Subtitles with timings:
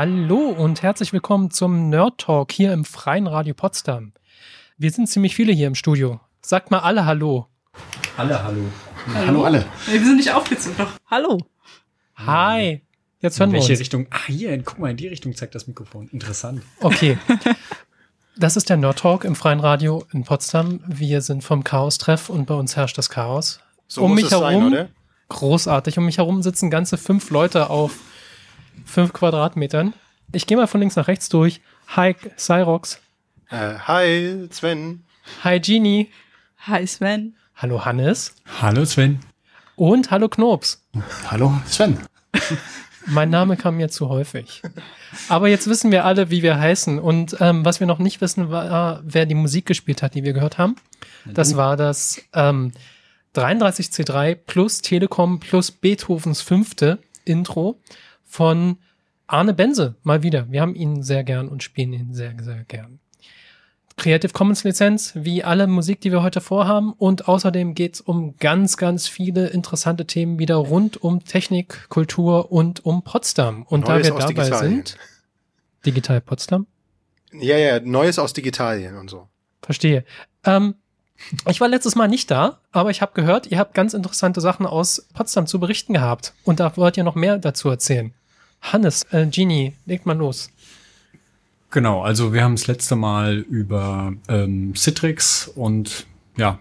[0.00, 4.12] Hallo und herzlich willkommen zum Nerd Talk hier im Freien Radio Potsdam.
[4.76, 6.20] Wir sind ziemlich viele hier im Studio.
[6.40, 7.48] Sagt mal alle Hallo.
[8.16, 8.62] Alle Hallo.
[9.08, 9.64] Hallo, Hallo alle.
[9.86, 10.92] Wir sind nicht aufgezogen, doch.
[11.10, 11.40] Hallo.
[12.14, 12.80] Hi.
[13.18, 13.80] Jetzt hören in wir welche uns.
[13.80, 14.06] Richtung?
[14.10, 16.08] Ah, hier, guck mal, in die Richtung zeigt das Mikrofon.
[16.12, 16.62] Interessant.
[16.80, 17.18] Okay.
[18.36, 20.78] Das ist der Nerd Talk im Freien Radio in Potsdam.
[20.86, 23.58] Wir sind vom Chaos-Treff und bei uns herrscht das Chaos.
[23.88, 24.90] So um muss mich es sein, herum, oder?
[25.28, 27.96] großartig, um mich herum sitzen ganze fünf Leute auf
[28.84, 29.94] fünf Quadratmetern.
[30.32, 31.60] Ich gehe mal von links nach rechts durch.
[31.88, 33.00] Hi, Cyrox.
[33.50, 35.04] Äh, hi, Sven.
[35.42, 36.10] Hi, Genie.
[36.66, 37.34] Hi Sven.
[37.56, 38.34] Hallo, Hannes.
[38.60, 39.20] Hallo Sven.
[39.76, 40.82] Und hallo, Knops.
[41.30, 41.98] Hallo, Sven.
[43.06, 44.62] Mein Name kam mir zu häufig.
[45.28, 46.98] Aber jetzt wissen wir alle, wie wir heißen.
[46.98, 50.34] Und ähm, was wir noch nicht wissen, war, wer die Musik gespielt hat, die wir
[50.34, 50.76] gehört haben.
[51.24, 52.72] Das war das ähm,
[53.34, 57.80] 33C3 plus Telekom plus Beethovens fünfte Intro
[58.28, 58.78] von
[59.26, 59.96] Arne Benze.
[60.04, 60.50] Mal wieder.
[60.50, 63.00] Wir haben ihn sehr gern und spielen ihn sehr, sehr gern.
[63.96, 66.92] Creative Commons Lizenz, wie alle Musik, die wir heute vorhaben.
[66.92, 72.84] Und außerdem geht's um ganz, ganz viele interessante Themen wieder rund um Technik, Kultur und
[72.84, 73.64] um Potsdam.
[73.64, 74.70] Und Neues da wir dabei Digitalien.
[74.76, 74.96] sind,
[75.84, 76.66] Digital Potsdam,
[77.32, 79.28] Ja, ja, Neues aus Digitalien und so.
[79.62, 80.04] verstehe.
[80.44, 80.74] Ähm,
[81.48, 84.64] ich war letztes Mal nicht da, aber ich habe gehört, ihr habt ganz interessante Sachen
[84.64, 86.34] aus Potsdam zu berichten gehabt.
[86.44, 88.14] Und da wollt ihr noch mehr dazu erzählen.
[88.60, 90.50] Hannes, äh, Genie, legt mal los.
[91.70, 96.58] Genau, also wir haben das letzte Mal über ähm, Citrix und ja,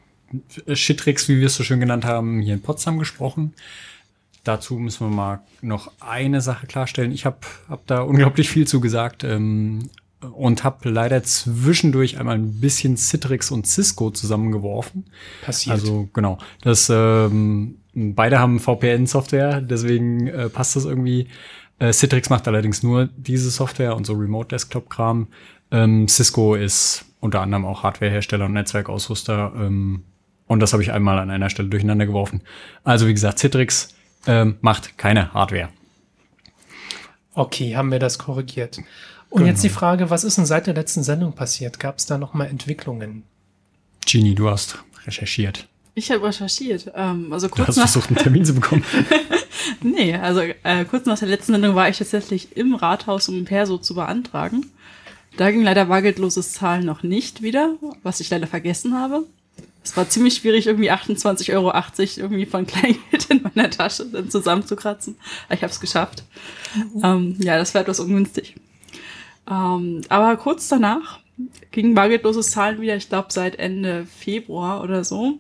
[0.74, 3.54] Shitrix, wie wir es so schön genannt haben, hier in Potsdam gesprochen.
[4.44, 7.12] Dazu müssen wir mal noch eine Sache klarstellen.
[7.12, 7.38] Ich habe
[7.70, 13.52] hab da unglaublich viel zu gesagt ähm, und habe leider zwischendurch einmal ein bisschen Citrix
[13.52, 15.06] und Cisco zusammengeworfen.
[15.42, 15.76] Passiert.
[15.76, 21.28] Also genau, das ähm, beide haben VPN-Software, deswegen äh, passt das irgendwie.
[21.80, 25.28] Äh, Citrix macht allerdings nur diese Software und so Remote-Desktop-Kram.
[25.72, 29.54] Ähm, Cisco ist unter anderem auch Hardwarehersteller und Netzwerkausrüster.
[29.56, 30.04] Ähm,
[30.48, 32.42] und das habe ich einmal an einer Stelle durcheinander geworfen.
[32.84, 33.96] Also wie gesagt, Citrix
[34.26, 35.70] ähm, macht keine Hardware.
[37.34, 38.80] Okay, haben wir das korrigiert.
[39.30, 41.80] Und jetzt die Frage, was ist denn seit der letzten Sendung passiert?
[41.80, 43.24] Gab es da noch mal Entwicklungen?
[44.06, 45.68] Genie, du hast recherchiert.
[45.98, 46.92] Ich habe recherchiert.
[46.94, 48.84] Ähm, also Du kurz hast nach, versucht, einen Termin zu bekommen.
[49.82, 53.46] nee, also äh, kurz nach der letzten Sendung war ich tatsächlich im Rathaus, um ein
[53.46, 54.68] Perso zu beantragen.
[55.38, 59.24] Da ging leider bargeldloses Zahlen noch nicht wieder, was ich leider vergessen habe.
[59.84, 61.74] Es war ziemlich schwierig, irgendwie 28,80 Euro
[62.18, 65.16] irgendwie von Kleingeld in meiner Tasche dann zusammenzukratzen.
[65.50, 66.24] Ich habe es geschafft.
[67.02, 68.54] Ähm, ja, das war etwas ungünstig.
[69.50, 71.22] Ähm, aber kurz danach
[71.72, 75.40] ging bargeldloses Zahlen wieder, ich glaube seit Ende Februar oder so.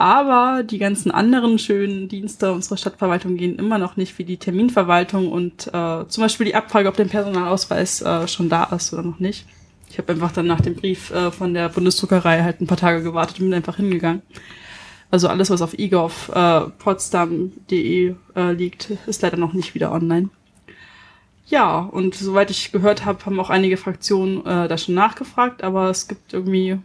[0.00, 5.30] Aber die ganzen anderen schönen Dienste unserer Stadtverwaltung gehen immer noch nicht, wie die Terminverwaltung
[5.30, 9.18] und äh, zum Beispiel die Abfrage, ob der Personalausweis äh, schon da ist oder noch
[9.18, 9.44] nicht.
[9.90, 13.02] Ich habe einfach dann nach dem Brief äh, von der Bundesdruckerei halt ein paar Tage
[13.02, 14.22] gewartet und bin einfach hingegangen.
[15.10, 16.62] Also alles, was auf egov äh,
[17.70, 20.30] äh, liegt, ist leider noch nicht wieder online.
[21.48, 25.90] Ja, und soweit ich gehört habe, haben auch einige Fraktionen äh, da schon nachgefragt, aber
[25.90, 26.78] es gibt irgendwie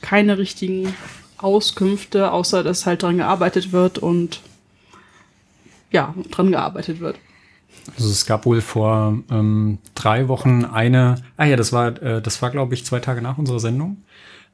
[0.00, 0.94] keine richtigen
[1.38, 4.40] Auskünfte, außer dass halt dran gearbeitet wird und
[5.90, 7.16] ja, dran gearbeitet wird.
[7.94, 12.42] Also es gab wohl vor ähm, drei Wochen eine, ah ja, das war, äh, das
[12.42, 13.98] war glaube ich zwei Tage nach unserer Sendung,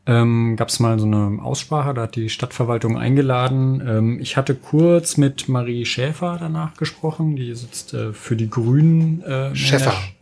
[0.05, 3.81] ähm, gab es mal so eine Aussprache, da hat die Stadtverwaltung eingeladen.
[3.87, 9.23] Ähm, ich hatte kurz mit Marie Schäfer danach gesprochen, die sitzt äh, für die Grünen.
[9.23, 9.55] Äh, der-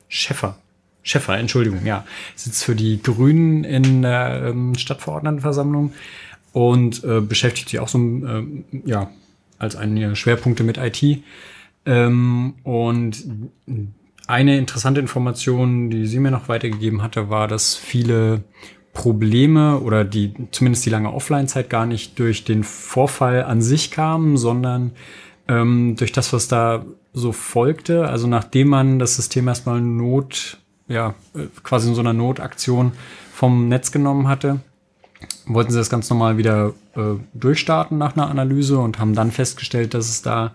[0.09, 0.57] Schäffer.
[1.03, 2.05] Schäffer, Entschuldigung, ja.
[2.37, 5.95] Sitzt für die Grünen in der ähm, Stadtverordnetenversammlung
[6.53, 9.11] und äh, beschäftigt sich auch so ähm, ja,
[9.59, 11.23] als ihrer Schwerpunkte mit IT.
[11.87, 13.25] Ähm, und
[14.27, 18.45] eine interessante Information, die sie mir noch weitergegeben hatte, war, dass viele
[18.93, 24.37] Probleme oder die zumindest die lange Offline-Zeit gar nicht durch den Vorfall an sich kamen,
[24.37, 24.93] sondern
[25.49, 28.09] ähm, durch das, was da so folgte.
[28.09, 30.59] Also nachdem man das System erstmal Not,
[30.89, 32.93] ja, äh, quasi in so einer Notaktion
[33.33, 34.61] vom Netz genommen hatte,
[35.47, 39.95] wollten sie das ganz normal wieder äh, durchstarten nach einer Analyse und haben dann festgestellt,
[39.95, 40.55] dass es da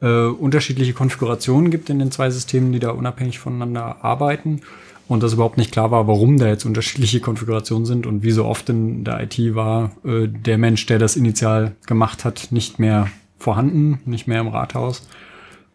[0.00, 4.60] äh, unterschiedliche Konfigurationen gibt in den zwei Systemen, die da unabhängig voneinander arbeiten
[5.08, 8.44] und dass überhaupt nicht klar war, warum da jetzt unterschiedliche Konfigurationen sind und wie so
[8.44, 13.08] oft in der IT war äh, der Mensch, der das initial gemacht hat, nicht mehr
[13.38, 15.06] vorhanden, nicht mehr im Rathaus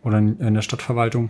[0.03, 1.29] oder in, in der Stadtverwaltung.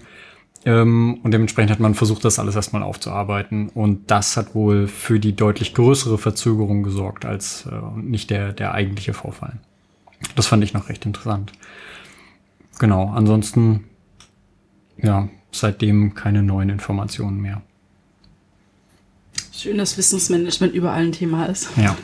[0.64, 3.70] Ähm, und dementsprechend hat man versucht, das alles erstmal aufzuarbeiten.
[3.70, 8.74] Und das hat wohl für die deutlich größere Verzögerung gesorgt als äh, nicht der, der
[8.74, 9.60] eigentliche Vorfall.
[10.36, 11.52] Das fand ich noch recht interessant.
[12.80, 13.86] Genau, ansonsten,
[14.98, 17.62] ja, seitdem keine neuen Informationen mehr.
[19.52, 21.70] Schön, dass Wissensmanagement überall ein Thema ist.
[21.78, 21.96] Ja.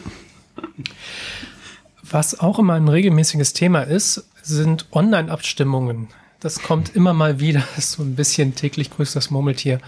[2.03, 6.07] Was auch immer ein regelmäßiges Thema ist, sind Online-Abstimmungen.
[6.39, 9.79] Das kommt immer mal wieder, ist so ein bisschen täglich grüßt das Murmeltier.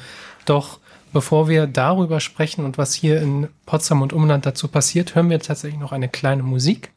[0.46, 0.80] Doch
[1.13, 5.40] bevor wir darüber sprechen und was hier in Potsdam und Umland dazu passiert, hören wir
[5.40, 6.92] tatsächlich noch eine kleine Musik.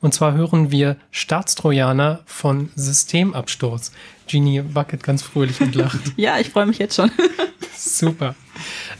[0.00, 3.90] Und zwar hören wir Staatstrojaner von Systemabsturz.
[4.28, 5.98] Genie wackelt ganz fröhlich und lacht.
[6.16, 7.10] Ja, ich freue mich jetzt schon.
[7.76, 8.34] Super.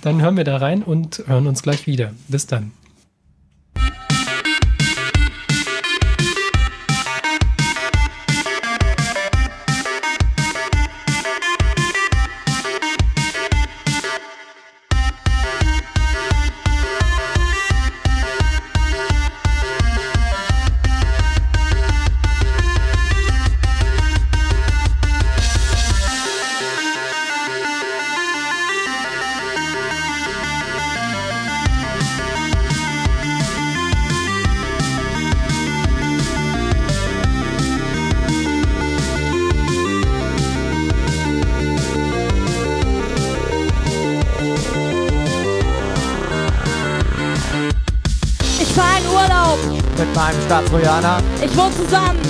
[0.02, 2.14] Dann hören wir da rein und hören uns gleich wieder.
[2.26, 2.72] Bis dann.
[50.28, 52.20] Meinem Staatstrojaner, ich wohne zusammen,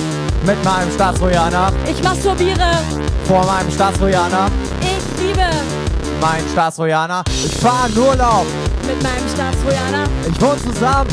[0.47, 2.79] mit meinem Staatstrojaner, ich masturbiere,
[3.25, 4.51] vor meinem Staatstrojaner,
[4.81, 5.49] ich liebe,
[6.21, 7.25] mein Staatstrojaner.
[7.27, 8.47] Ich fahr in Urlaub,
[8.87, 11.11] mit meinem Staatstrojaner, ich wohne zusammen,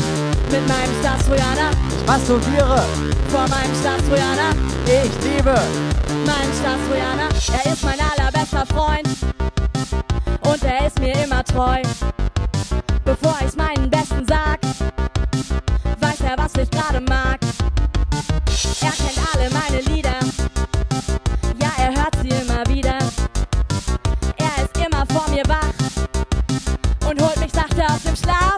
[0.48, 2.84] mit meinem Staatstrojaner, ich masturbiere,
[3.32, 4.50] vor meinem Staatstrojaner,
[4.86, 5.58] ich liebe,
[6.24, 7.28] mein Staatstrojaner,
[7.64, 9.08] er ist mein allerbester Freund.
[10.48, 11.82] Und er ist mir immer treu.
[16.58, 17.38] Ich gerade mag.
[18.80, 20.18] Er kennt alle meine Lieder,
[21.60, 22.98] ja, er hört sie immer wieder.
[24.38, 28.56] Er ist immer vor mir wach und holt mich sachte aus dem Schlaf.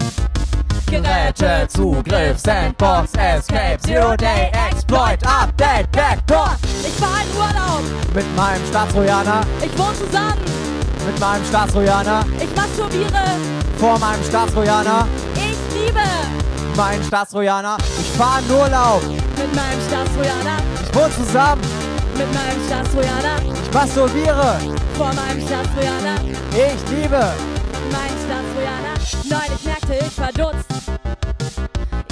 [0.90, 6.56] Geräte, Zugriff, Sandbox, Escape, Zero Day, Exploit, Update, Backdoor.
[6.82, 7.82] Ich fahr in Urlaub,
[8.14, 10.40] Mit meinem Staatstrojaner, ich wohne zusammen,
[11.06, 13.24] mit meinem Staatstrojaner, ich masturbiere,
[13.76, 16.00] vor meinem Staatstrojaner, ich liebe.
[16.78, 17.76] Mein Staatstrojaner.
[18.00, 21.62] Ich fahr in Urlaub, Mit meinem Staatstrojaner, ich wohne zusammen,
[22.16, 24.58] mit meinem Staatstrojaner, ich masturbiere,
[24.94, 26.20] vor meinem Staatstrojaner,
[26.52, 27.32] ich liebe,
[27.90, 28.94] mein Staatstrojaner.
[29.24, 30.66] Neulich merkte ich verdutzt,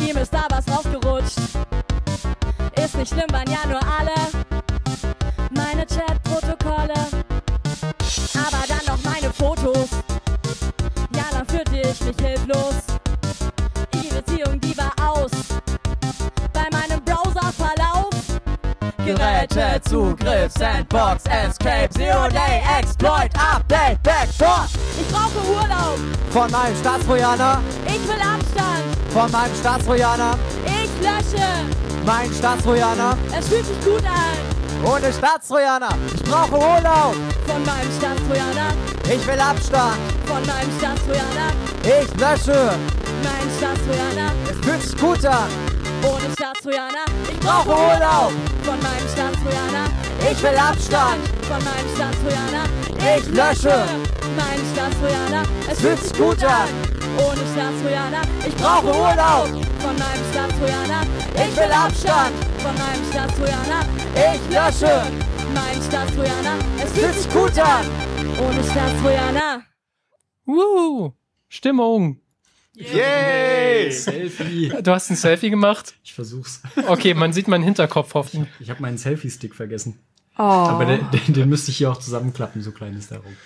[0.01, 1.39] ihm ist da was rausgerutscht.
[2.85, 4.15] Ist nicht schlimm, waren ja nur alle
[5.51, 7.07] meine Chatprotokolle.
[8.35, 9.91] Aber dann noch meine Fotos,
[11.15, 12.86] ja, dann fühlte ich mich hilflos.
[19.07, 24.67] Geräte, Zugriff, Sandbox, Escape, Zero Day, Exploit, Update, Backdoor.
[25.01, 25.99] Ich brauche Urlaub,
[26.31, 28.83] Von meinem Staatstrojaner, ich will Abstand,
[29.13, 30.37] von meinem Staatstrojaner,
[30.67, 31.47] ich lösche.
[32.05, 35.89] mein Staatstrojaner, Es fühlt sich gut an, ohne Staatstrojaner.
[36.13, 37.15] Ich brauche Urlaub,
[37.47, 38.73] von meinem Staatstrojaner,
[39.05, 39.97] ich will Abstand,
[40.27, 41.53] von meinem Staatstrojaner,
[41.85, 42.71] ich lösche.
[43.23, 45.47] mein Staatstrojaner, Es fühlt sich gut an,
[46.03, 47.05] ohne Staatstrojaner.
[47.31, 49.87] Ich brauche Urlaub, von meinem Staatstrojaner,
[50.31, 52.65] ich will Abstand, von meinem Staatstrojaner.
[53.17, 53.85] Ich lösche.
[54.37, 55.43] mein Staatstrojaner.
[55.71, 56.69] Es fühlt sich gut an.
[57.19, 58.23] ohne Staatstrojaner.
[58.47, 59.49] Ich brauche Urlaub.
[59.81, 61.03] von meinem Staatstrojaner.
[61.35, 62.35] Ich will Abstand.
[62.59, 63.81] von meinem Staatstrojaner.
[64.35, 65.03] ich lösche.
[65.55, 66.59] mein Staatstrojaner.
[66.83, 67.87] Es Fühlt sich gut an,
[68.45, 69.63] ohne Staatstrojaner.
[70.47, 71.13] Woo!
[71.49, 72.21] Stimmung.
[72.77, 73.91] Yay!
[73.91, 74.73] Selfie.
[74.83, 75.95] Du hast ein Selfie gemacht?
[76.05, 76.61] Ich versuch's.
[76.87, 78.49] Okay, man sieht meinen Hinterkopf hoffen.
[78.61, 79.99] Ich habe meinen Selfie-Stick vergessen.
[80.39, 80.43] Oh.
[80.43, 83.37] Aber den, den, den müsste ich hier auch zusammenklappen, so klein ist der Raum.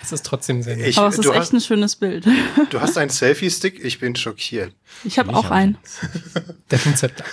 [0.00, 0.86] Das ist trotzdem sehr nett.
[0.86, 2.24] Ich, Aber es ist du, echt hast, ein schönes Bild.
[2.70, 4.72] du hast einen Selfie-Stick, ich bin schockiert.
[5.02, 5.76] Ich habe auch hab einen.
[6.70, 7.24] Der Konzept.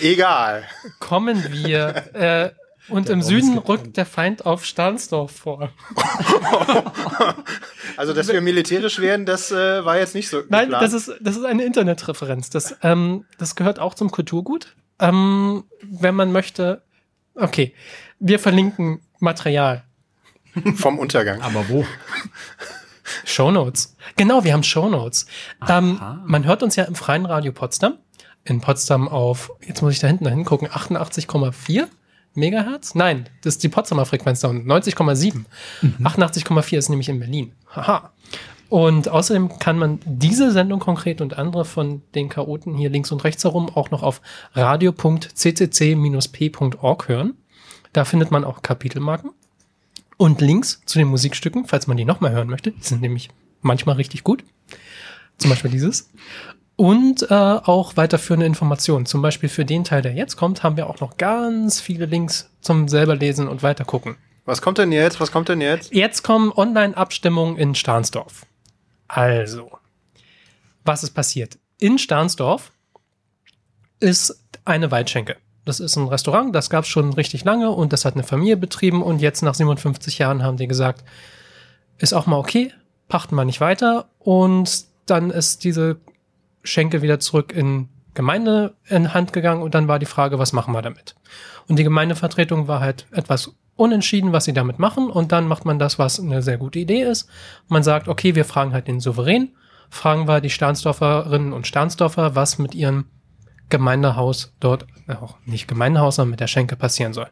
[0.00, 0.64] Egal.
[0.98, 2.14] Kommen wir.
[2.14, 2.50] Äh,
[2.88, 5.70] und im Süden rückt der Feind auf Stahnsdorf vor.
[7.96, 10.84] Also, dass wir militärisch werden, das äh, war jetzt nicht so Nein, geplant.
[10.84, 12.50] das ist, das ist eine Internetreferenz.
[12.50, 14.74] Das, ähm, das gehört auch zum Kulturgut.
[14.98, 16.82] Ähm, wenn man möchte.
[17.34, 17.74] Okay,
[18.18, 19.84] wir verlinken Material.
[20.76, 21.40] vom Untergang.
[21.40, 21.86] Aber wo?
[23.24, 23.96] Shownotes.
[24.16, 25.26] Genau, wir haben Shownotes.
[25.68, 27.98] Ähm, man hört uns ja im Freien Radio Potsdam.
[28.44, 31.86] In Potsdam auf, jetzt muss ich da hinten hingucken, 88,4
[32.36, 32.94] Megahertz?
[32.94, 35.44] Nein, das ist die Potsdamer Frequenz da unten, 90,7.
[36.02, 37.52] 88,4 ist nämlich in Berlin.
[37.74, 38.12] Haha.
[38.68, 43.22] Und außerdem kann man diese Sendung konkret und andere von den Chaoten hier links und
[43.22, 44.20] rechts herum auch noch auf
[44.54, 47.34] radio.ccc-p.org hören.
[47.92, 49.30] Da findet man auch Kapitelmarken.
[50.16, 52.72] und Links zu den Musikstücken, falls man die nochmal hören möchte.
[52.72, 53.28] Die sind nämlich
[53.60, 54.42] manchmal richtig gut.
[55.38, 56.10] Zum Beispiel dieses.
[56.76, 59.06] Und äh, auch weiterführende Informationen.
[59.06, 62.50] Zum Beispiel für den Teil, der jetzt kommt, haben wir auch noch ganz viele Links
[62.60, 64.16] zum selber lesen und weitergucken.
[64.44, 65.18] Was kommt denn jetzt?
[65.18, 65.92] Was kommt denn jetzt?
[65.94, 68.46] Jetzt kommen Online-Abstimmungen in Stahnsdorf.
[69.08, 69.70] Also,
[70.84, 71.58] was ist passiert?
[71.78, 72.72] In Stahnsdorf
[73.98, 75.36] ist eine Waldschenke.
[75.64, 78.56] Das ist ein Restaurant, das gab es schon richtig lange und das hat eine Familie
[78.56, 81.04] betrieben und jetzt nach 57 Jahren haben die gesagt,
[81.98, 82.72] ist auch mal okay,
[83.08, 85.98] pachten wir nicht weiter und dann ist diese
[86.66, 90.72] Schenke wieder zurück in Gemeinde in Hand gegangen und dann war die Frage, was machen
[90.72, 91.14] wir damit?
[91.68, 95.78] Und die Gemeindevertretung war halt etwas unentschieden, was sie damit machen und dann macht man
[95.78, 97.28] das, was eine sehr gute Idee ist.
[97.68, 99.50] Man sagt, okay, wir fragen halt den Souverän,
[99.90, 103.06] fragen wir die Stahnsdorferinnen und Stahnsdorfer, was mit ihrem
[103.68, 107.28] Gemeindehaus dort, äh, auch nicht Gemeindehaus, sondern mit der Schenke passieren soll.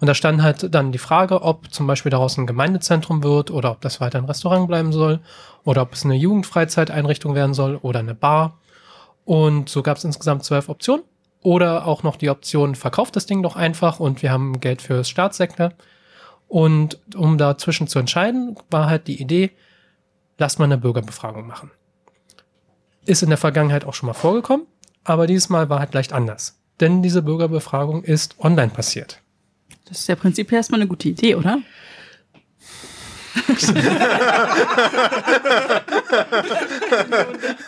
[0.00, 3.70] Und da stand halt dann die Frage, ob zum Beispiel daraus ein Gemeindezentrum wird oder
[3.70, 5.20] ob das weiter ein Restaurant bleiben soll
[5.62, 8.58] oder ob es eine Jugendfreizeiteinrichtung werden soll oder eine Bar.
[9.24, 11.04] Und so gab es insgesamt zwölf Optionen.
[11.42, 15.10] Oder auch noch die Option, verkauft das Ding doch einfach und wir haben Geld fürs
[15.10, 15.72] Staatssektor.
[16.48, 19.50] Und um dazwischen zu entscheiden, war halt die Idee,
[20.38, 21.70] lasst mal eine Bürgerbefragung machen.
[23.04, 24.66] Ist in der Vergangenheit auch schon mal vorgekommen,
[25.04, 26.58] aber dieses Mal war halt leicht anders.
[26.80, 29.20] Denn diese Bürgerbefragung ist online passiert.
[29.84, 31.58] Das ist ja prinzipiell erstmal eine gute Idee, oder?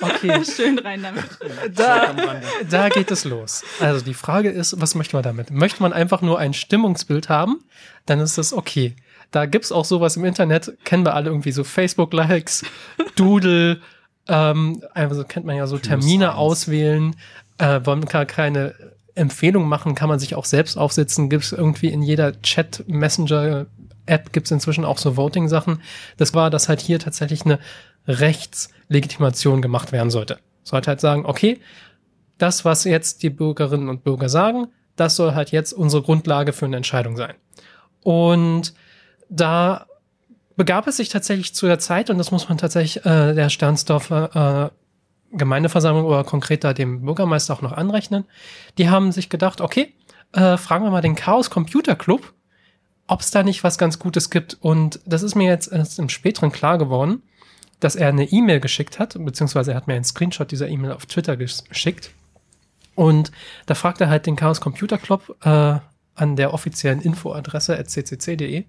[0.00, 1.24] Okay, Schön rein damit.
[1.74, 2.14] da,
[2.68, 3.64] da geht es los.
[3.80, 5.50] Also die Frage ist, was möchte man damit?
[5.50, 7.64] Möchte man einfach nur ein Stimmungsbild haben?
[8.06, 8.94] Dann ist das okay.
[9.32, 12.64] Da gibt's auch sowas im Internet, kennen wir alle irgendwie so Facebook-Likes,
[13.16, 13.80] Doodle,
[14.28, 17.16] ähm, also kennt man ja so Termine auswählen,
[17.58, 18.74] äh, wollen gar keine
[19.16, 22.40] Empfehlung machen, kann man sich auch selbst aufsetzen, gibt's irgendwie in jeder
[24.06, 25.82] Chat-Messenger-App gibt's inzwischen auch so Voting-Sachen.
[26.16, 27.58] Das war, dass halt hier tatsächlich eine
[28.06, 30.38] Rechtslegitimation gemacht werden sollte.
[30.62, 31.60] Sollte halt sagen, okay,
[32.38, 36.66] das, was jetzt die Bürgerinnen und Bürger sagen, das soll halt jetzt unsere Grundlage für
[36.66, 37.34] eine Entscheidung sein.
[38.02, 38.74] Und
[39.28, 39.86] da
[40.56, 44.70] begab es sich tatsächlich zu der Zeit, und das muss man tatsächlich äh, der Sternsdorfer
[44.72, 48.24] äh, Gemeindeversammlung oder konkreter dem Bürgermeister auch noch anrechnen,
[48.78, 49.92] die haben sich gedacht, okay,
[50.32, 52.32] äh, fragen wir mal den Chaos Computer Club,
[53.06, 54.56] ob es da nicht was ganz Gutes gibt.
[54.60, 57.22] Und das ist mir jetzt erst im späteren klar geworden,
[57.80, 61.06] dass er eine E-Mail geschickt hat, beziehungsweise er hat mir einen Screenshot dieser E-Mail auf
[61.06, 62.10] Twitter geschickt.
[62.94, 63.30] Und
[63.66, 65.78] da fragt er halt den Chaos Computer Club äh,
[66.14, 68.64] an der offiziellen Infoadresse at ccc.de.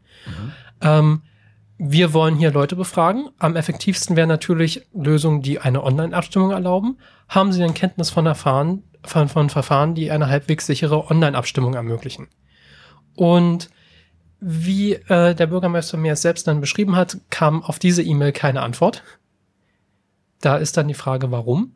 [0.81, 1.21] Ähm,
[1.79, 3.29] wir wollen hier Leute befragen.
[3.39, 6.97] Am effektivsten wären natürlich Lösungen, die eine Online-Abstimmung erlauben.
[7.29, 12.27] Haben Sie denn Kenntnis von, Erfahren, von, von Verfahren, die eine halbwegs sichere Online-Abstimmung ermöglichen?
[13.15, 13.69] Und
[14.39, 18.61] wie äh, der Bürgermeister mir es selbst dann beschrieben hat, kam auf diese E-Mail keine
[18.61, 19.03] Antwort.
[20.41, 21.73] Da ist dann die Frage, warum.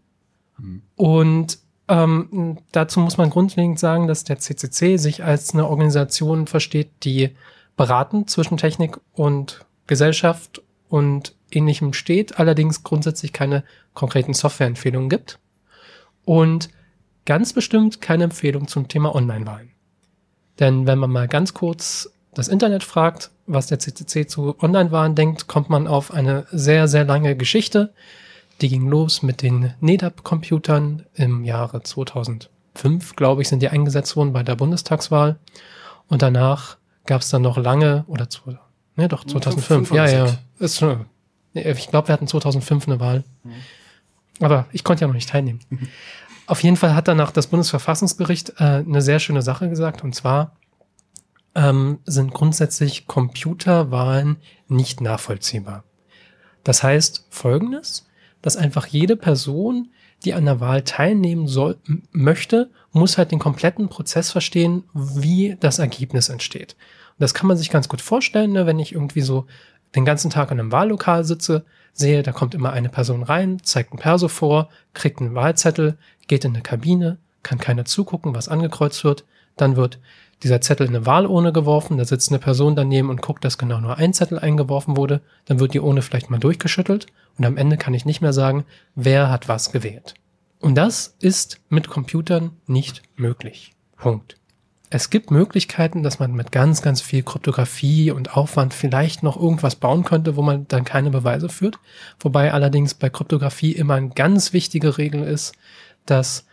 [0.95, 6.91] Und ähm, dazu muss man grundlegend sagen, dass der CCC sich als eine Organisation versteht,
[7.03, 7.35] die
[7.75, 13.63] beratend zwischen Technik und Gesellschaft und ähnlichem steht, allerdings grundsätzlich keine
[13.93, 15.39] konkreten Softwareempfehlungen gibt
[16.23, 16.69] und
[17.25, 19.71] ganz bestimmt keine Empfehlung zum Thema Online-Wahlen.
[20.59, 25.47] Denn wenn man mal ganz kurz das Internet fragt, was der CCC zu Online-Wahlen denkt,
[25.47, 27.93] kommt man auf eine sehr, sehr lange Geschichte.
[28.61, 34.33] Die ging los mit den NEDAP-Computern im Jahre 2005, glaube ich, sind die eingesetzt worden
[34.33, 35.37] bei der Bundestagswahl.
[36.07, 38.41] Und danach gab es dann noch lange, oder zu,
[38.95, 40.33] ne, doch, 2005, fünf oder ja, ja.
[40.59, 41.05] Ist schon,
[41.53, 43.23] ich glaube, wir hatten 2005 eine Wahl.
[44.39, 45.59] Aber ich konnte ja noch nicht teilnehmen.
[46.47, 50.57] Auf jeden Fall hat danach das Bundesverfassungsgericht äh, eine sehr schöne Sache gesagt, und zwar
[51.55, 55.83] ähm, sind grundsätzlich Computerwahlen nicht nachvollziehbar.
[56.63, 58.07] Das heißt folgendes,
[58.41, 59.91] dass einfach jede Person,
[60.23, 61.77] die an der Wahl teilnehmen soll,
[62.11, 66.75] möchte, muss halt den kompletten Prozess verstehen, wie das Ergebnis entsteht.
[67.11, 69.45] Und das kann man sich ganz gut vorstellen, ne, wenn ich irgendwie so
[69.95, 73.93] den ganzen Tag in einem Wahllokal sitze, sehe, da kommt immer eine Person rein, zeigt
[73.93, 79.03] ein Perso vor, kriegt einen Wahlzettel, geht in eine Kabine, kann keiner zugucken, was angekreuzt
[79.03, 79.25] wird,
[79.57, 79.99] dann wird
[80.43, 83.79] dieser Zettel in eine Wahlurne geworfen, da sitzt eine Person daneben und guckt, dass genau
[83.79, 87.07] nur ein Zettel eingeworfen wurde, dann wird die Urne vielleicht mal durchgeschüttelt
[87.37, 90.15] und am Ende kann ich nicht mehr sagen, wer hat was gewählt.
[90.59, 93.73] Und das ist mit Computern nicht möglich.
[93.97, 94.37] Punkt.
[94.93, 99.77] Es gibt Möglichkeiten, dass man mit ganz, ganz viel Kryptographie und Aufwand vielleicht noch irgendwas
[99.77, 101.79] bauen könnte, wo man dann keine Beweise führt.
[102.19, 105.55] Wobei allerdings bei Kryptographie immer eine ganz wichtige Regel ist,
[106.05, 106.45] dass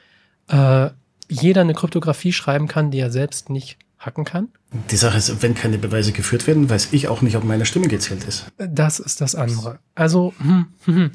[0.46, 0.90] äh,
[1.28, 4.48] jeder eine Kryptographie schreiben kann, die er selbst nicht hacken kann.
[4.90, 7.88] Die Sache ist, wenn keine Beweise geführt werden, weiß ich auch nicht, ob meine Stimme
[7.88, 8.46] gezählt ist.
[8.56, 9.80] Das ist das andere.
[9.94, 11.12] Also, hm, hm, hm.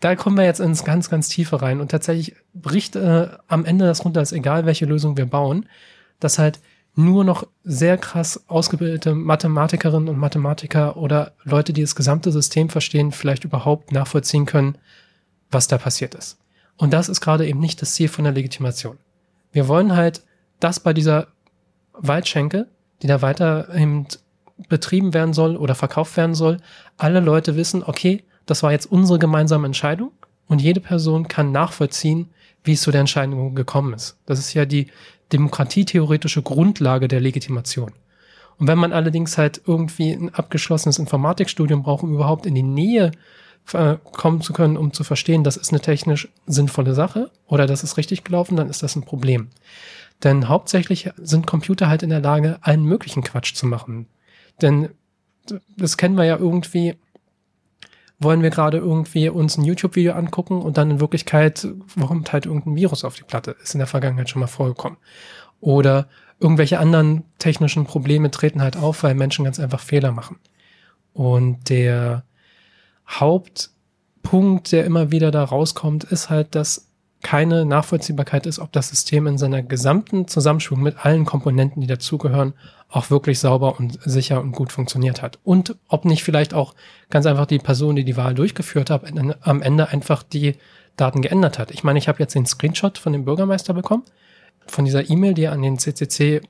[0.00, 1.80] da kommen wir jetzt ins ganz, ganz Tiefe rein.
[1.80, 5.66] Und tatsächlich bricht äh, am Ende das runter, ist egal, welche Lösung wir bauen,
[6.20, 6.60] dass halt
[6.94, 13.12] nur noch sehr krass ausgebildete Mathematikerinnen und Mathematiker oder Leute, die das gesamte System verstehen,
[13.12, 14.78] vielleicht überhaupt nachvollziehen können,
[15.50, 16.38] was da passiert ist.
[16.76, 18.98] Und das ist gerade eben nicht das Ziel von der Legitimation.
[19.56, 20.22] Wir wollen halt,
[20.60, 21.28] dass bei dieser
[21.94, 22.66] Waldschenke,
[23.00, 24.06] die da weiter eben
[24.68, 26.58] betrieben werden soll oder verkauft werden soll,
[26.98, 30.10] alle Leute wissen, okay, das war jetzt unsere gemeinsame Entscheidung
[30.46, 32.28] und jede Person kann nachvollziehen,
[32.64, 34.18] wie es zu der Entscheidung gekommen ist.
[34.26, 34.88] Das ist ja die
[35.32, 37.92] demokratietheoretische Grundlage der Legitimation.
[38.58, 43.06] Und wenn man allerdings halt irgendwie ein abgeschlossenes Informatikstudium braucht, um überhaupt in die Nähe
[43.06, 43.10] äh,
[43.66, 47.96] kommen zu können, um zu verstehen, das ist eine technisch sinnvolle Sache oder das ist
[47.96, 49.48] richtig gelaufen, dann ist das ein Problem.
[50.22, 54.06] Denn hauptsächlich sind Computer halt in der Lage, allen möglichen Quatsch zu machen.
[54.62, 54.90] Denn
[55.76, 56.94] das kennen wir ja irgendwie,
[58.18, 61.66] wollen wir gerade irgendwie uns ein YouTube-Video angucken und dann in Wirklichkeit
[62.00, 63.56] kommt halt irgendein Virus auf die Platte.
[63.62, 64.98] Ist in der Vergangenheit schon mal vorgekommen.
[65.60, 70.38] Oder irgendwelche anderen technischen Probleme treten halt auf, weil Menschen ganz einfach Fehler machen.
[71.12, 72.24] Und der
[73.08, 76.86] Hauptpunkt, der immer wieder da rauskommt, ist halt, dass
[77.22, 82.54] keine Nachvollziehbarkeit ist, ob das System in seiner gesamten Zusammenspiel mit allen Komponenten, die dazugehören,
[82.88, 85.38] auch wirklich sauber und sicher und gut funktioniert hat.
[85.42, 86.74] Und ob nicht vielleicht auch
[87.10, 89.02] ganz einfach die Person, die die Wahl durchgeführt hat,
[89.40, 90.54] am Ende einfach die
[90.96, 91.72] Daten geändert hat.
[91.72, 94.04] Ich meine, ich habe jetzt den Screenshot von dem Bürgermeister bekommen,
[94.66, 96.42] von dieser E-Mail, die er an den CCC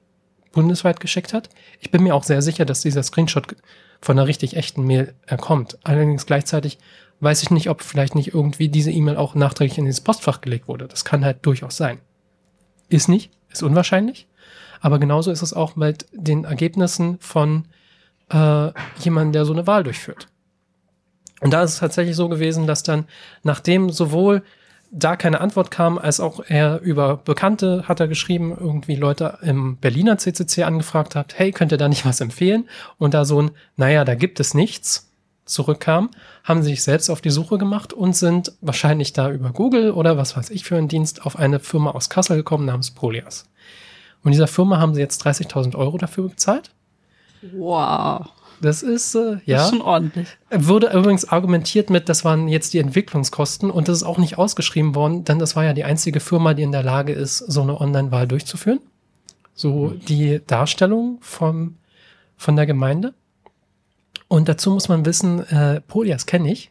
[0.52, 1.48] bundesweit geschickt hat.
[1.80, 3.56] Ich bin mir auch sehr sicher, dass dieser Screenshot
[4.00, 5.78] von einer richtig echten Mail kommt.
[5.84, 6.78] Allerdings gleichzeitig
[7.20, 10.68] weiß ich nicht, ob vielleicht nicht irgendwie diese E-Mail auch nachträglich in dieses Postfach gelegt
[10.68, 10.86] wurde.
[10.86, 11.98] Das kann halt durchaus sein.
[12.88, 14.26] Ist nicht, ist unwahrscheinlich.
[14.80, 17.64] Aber genauso ist es auch mit den Ergebnissen von
[18.30, 20.28] äh, jemandem, der so eine Wahl durchführt.
[21.40, 23.06] Und da ist es tatsächlich so gewesen, dass dann,
[23.42, 24.42] nachdem sowohl
[24.96, 29.76] da keine Antwort kam, als auch er über Bekannte hat er geschrieben, irgendwie Leute im
[29.76, 32.68] Berliner CCC angefragt hat, hey, könnt ihr da nicht was empfehlen?
[32.98, 35.12] Und da so ein, naja, da gibt es nichts,
[35.44, 36.10] zurückkam,
[36.44, 40.36] haben sich selbst auf die Suche gemacht und sind wahrscheinlich da über Google oder was
[40.36, 43.48] weiß ich für einen Dienst auf eine Firma aus Kassel gekommen namens Polias.
[44.24, 46.72] Und dieser Firma haben sie jetzt 30.000 Euro dafür bezahlt.
[47.52, 48.26] Wow.
[48.60, 49.56] Das ist, äh, ja.
[49.56, 50.28] Das ist schon ordentlich.
[50.50, 54.94] Wurde übrigens argumentiert mit, das waren jetzt die Entwicklungskosten und das ist auch nicht ausgeschrieben
[54.94, 57.80] worden, denn das war ja die einzige Firma, die in der Lage ist, so eine
[57.80, 58.80] Online-Wahl durchzuführen.
[59.54, 61.76] So die Darstellung vom,
[62.36, 63.14] von der Gemeinde.
[64.28, 66.70] Und dazu muss man wissen, äh, Polias kenne ich.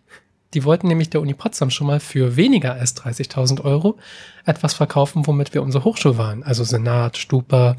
[0.53, 3.97] Die wollten nämlich der Uni Potsdam schon mal für weniger als 30.000 Euro
[4.45, 6.43] etwas verkaufen, womit wir unsere Hochschule waren.
[6.43, 7.75] Also Senat, Stupa,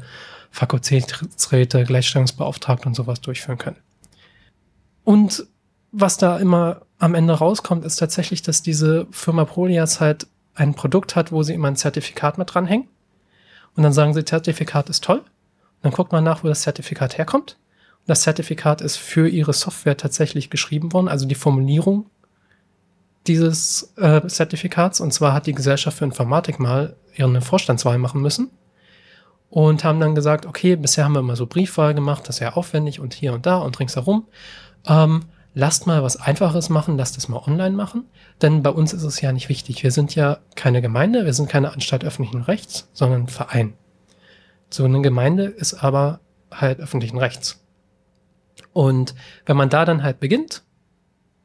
[0.51, 3.77] Fakultätsräte, Gleichstellungsbeauftragte und sowas durchführen können.
[5.07, 5.47] Und
[5.93, 11.15] was da immer am Ende rauskommt, ist tatsächlich, dass diese Firma Polias halt ein Produkt
[11.15, 12.89] hat, wo sie immer ein Zertifikat mit dranhängen.
[13.77, 15.19] Und dann sagen sie, Zertifikat ist toll.
[15.19, 15.25] Und
[15.83, 17.57] dann guckt man nach, wo das Zertifikat herkommt.
[18.05, 22.07] Das Zertifikat ist für ihre Software tatsächlich geschrieben worden, also die Formulierung
[23.27, 24.99] dieses äh, Zertifikats.
[24.99, 28.49] Und zwar hat die Gesellschaft für Informatik mal ihre Vorstandswahl machen müssen
[29.49, 32.55] und haben dann gesagt, okay, bisher haben wir immer so Briefwahl gemacht, das ist ja
[32.55, 34.25] aufwendig und hier und da und ringsherum.
[34.87, 38.05] Ähm, lasst mal was Einfaches machen, lasst es mal online machen,
[38.41, 39.83] denn bei uns ist es ja nicht wichtig.
[39.83, 43.73] Wir sind ja keine Gemeinde, wir sind keine Anstalt öffentlichen Rechts, sondern ein Verein.
[44.69, 46.19] So eine Gemeinde ist aber
[46.51, 47.63] halt öffentlichen Rechts.
[48.73, 50.63] Und wenn man da dann halt beginnt,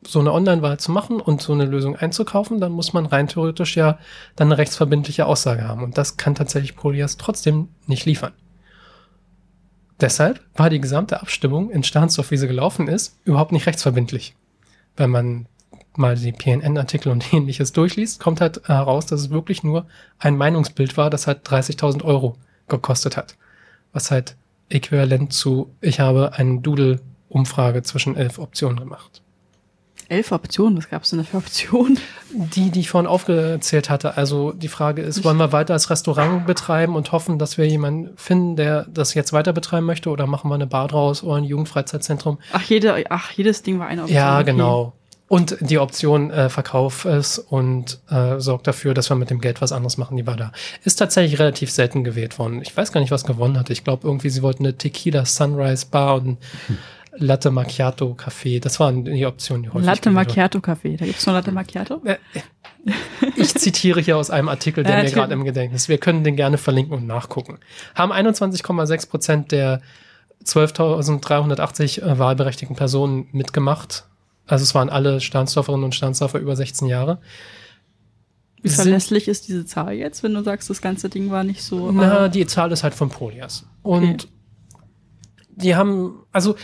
[0.06, 3.76] so eine Online-Wahl zu machen und so eine Lösung einzukaufen, dann muss man rein theoretisch
[3.76, 3.98] ja
[4.36, 5.82] dann eine rechtsverbindliche Aussage haben.
[5.82, 8.32] Und das kann tatsächlich Polias trotzdem nicht liefern.
[10.02, 14.34] Deshalb war die gesamte Abstimmung in Stahnsdorf, wie sie gelaufen ist, überhaupt nicht rechtsverbindlich.
[14.96, 15.46] Wenn man
[15.94, 19.86] mal die PNN-Artikel und ähnliches durchliest, kommt halt heraus, dass es wirklich nur
[20.18, 22.36] ein Meinungsbild war, das halt 30.000 Euro
[22.66, 23.36] gekostet hat.
[23.92, 24.34] Was halt
[24.70, 29.21] äquivalent zu, ich habe einen Doodle Umfrage zwischen elf Optionen gemacht.
[30.12, 30.76] Elf Optionen?
[30.78, 31.98] Was gab es denn für Optionen?
[32.30, 34.16] Die, die ich vorhin aufgezählt hatte.
[34.16, 38.16] Also die Frage ist, wollen wir weiter als Restaurant betreiben und hoffen, dass wir jemanden
[38.16, 41.44] finden, der das jetzt weiter betreiben möchte oder machen wir eine Bar draus oder ein
[41.44, 42.38] Jugendfreizeitzentrum?
[42.52, 44.16] Ach, jede, ach jedes Ding war eine Option.
[44.16, 44.92] Ja, genau.
[45.28, 49.62] Und die Option äh, Verkauf es und äh, sorgt dafür, dass wir mit dem Geld
[49.62, 50.52] was anderes machen, die war da.
[50.84, 52.60] Ist tatsächlich relativ selten gewählt worden.
[52.60, 53.72] Ich weiß gar nicht, was gewonnen hatte.
[53.72, 56.76] Ich glaube irgendwie, sie wollten eine Tequila Sunrise Bar und hm.
[57.16, 58.58] Latte Macchiato Kaffee.
[58.58, 60.96] Das waren die Optionen, die häufig Latte Macchiato Kaffee.
[60.96, 62.00] Da gibt's noch Latte Macchiato?
[62.04, 62.16] Äh,
[63.36, 65.88] ich zitiere hier aus einem Artikel, der ja, mir gerade im Gedächtnis.
[65.88, 67.58] Wir können den gerne verlinken und nachgucken.
[67.94, 69.82] Haben 21,6 Prozent der
[70.44, 74.04] 12.380 äh, wahlberechtigten Personen mitgemacht.
[74.46, 77.20] Also es waren alle Stahnsdorferinnen und Stahnsdorfer über 16 Jahre.
[78.62, 81.90] Wie verlässlich ist diese Zahl jetzt, wenn du sagst, das ganze Ding war nicht so.
[81.90, 83.66] Na, äh, die Zahl ist halt von Polias.
[83.82, 84.28] Und
[85.50, 86.54] die haben, also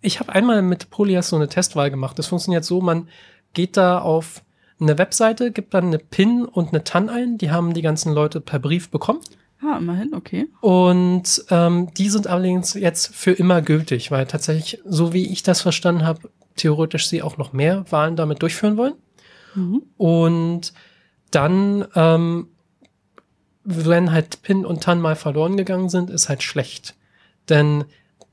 [0.00, 2.18] ich habe einmal mit Polias so eine Testwahl gemacht.
[2.18, 3.08] Das funktioniert so, man
[3.54, 4.42] geht da auf
[4.80, 7.38] eine Webseite, gibt dann eine PIN und eine TAN ein.
[7.38, 9.20] Die haben die ganzen Leute per Brief bekommen.
[9.62, 10.48] ah, immerhin, okay.
[10.60, 15.62] Und ähm, die sind allerdings jetzt für immer gültig, weil tatsächlich, so wie ich das
[15.62, 18.94] verstanden habe, theoretisch sie auch noch mehr Wahlen damit durchführen wollen.
[19.54, 19.82] Mhm.
[19.96, 20.72] Und
[21.30, 22.48] dann, ähm,
[23.64, 26.94] wenn halt PIN und TAN mal verloren gegangen sind, ist halt schlecht.
[27.48, 27.84] Denn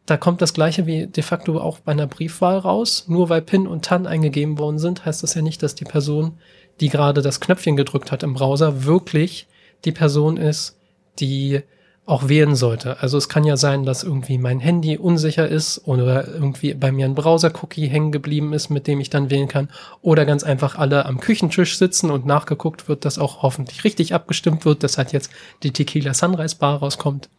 [0.06, 3.06] da kommt das gleiche wie de facto auch bei einer Briefwahl raus.
[3.08, 6.38] Nur weil PIN und TAN eingegeben worden sind, heißt das ja nicht, dass die Person,
[6.80, 9.48] die gerade das Knöpfchen gedrückt hat im Browser, wirklich
[9.86, 10.78] die Person ist,
[11.20, 11.62] die
[12.06, 13.02] auch wählen sollte.
[13.02, 17.06] Also es kann ja sein, dass irgendwie mein Handy unsicher ist oder irgendwie bei mir
[17.06, 19.70] ein Browser-Cookie hängen geblieben ist, mit dem ich dann wählen kann.
[20.02, 24.66] Oder ganz einfach alle am Küchentisch sitzen und nachgeguckt wird, dass auch hoffentlich richtig abgestimmt
[24.66, 25.32] wird, dass halt jetzt
[25.64, 27.30] die Tequila Sunrise Bar rauskommt.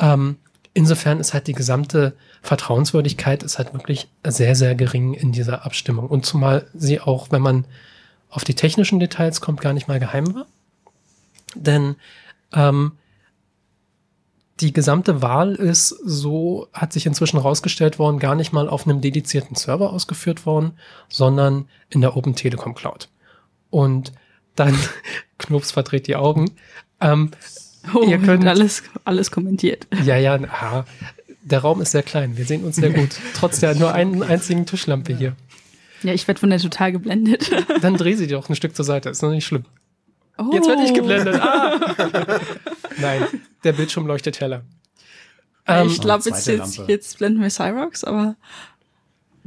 [0.00, 0.36] ähm,
[0.78, 6.06] insofern ist halt die gesamte Vertrauenswürdigkeit ist halt wirklich sehr, sehr gering in dieser Abstimmung.
[6.06, 7.66] Und zumal sie auch, wenn man
[8.30, 10.46] auf die technischen Details kommt, gar nicht mal geheim war.
[11.56, 11.96] Denn
[12.52, 12.92] ähm,
[14.60, 19.00] die gesamte Wahl ist so, hat sich inzwischen rausgestellt worden, gar nicht mal auf einem
[19.00, 23.08] dedizierten Server ausgeführt worden, sondern in der Open Telekom Cloud.
[23.70, 24.12] Und
[24.54, 24.78] dann,
[25.38, 26.52] Knops verdreht die Augen,
[27.00, 27.32] ähm,
[27.94, 29.86] Oh, Ihr könnt- alles, alles kommentiert.
[30.04, 30.84] ja, ja, aha,
[31.42, 34.66] der Raum ist sehr klein, wir sehen uns sehr gut, trotz der nur einen einzigen
[34.66, 35.34] Tischlampe hier.
[36.02, 37.50] Ja, ich werde von der total geblendet.
[37.82, 39.64] Dann dreh sie doch ein Stück zur Seite, ist noch nicht schlimm.
[40.36, 40.50] Oh.
[40.52, 41.40] Jetzt werde ich geblendet.
[41.40, 41.78] Ah!
[42.98, 43.22] Nein,
[43.64, 44.62] der Bildschirm leuchtet heller.
[45.66, 48.36] Ähm, ich glaube, Zweite jetzt, jetzt blenden wir Cyrox, aber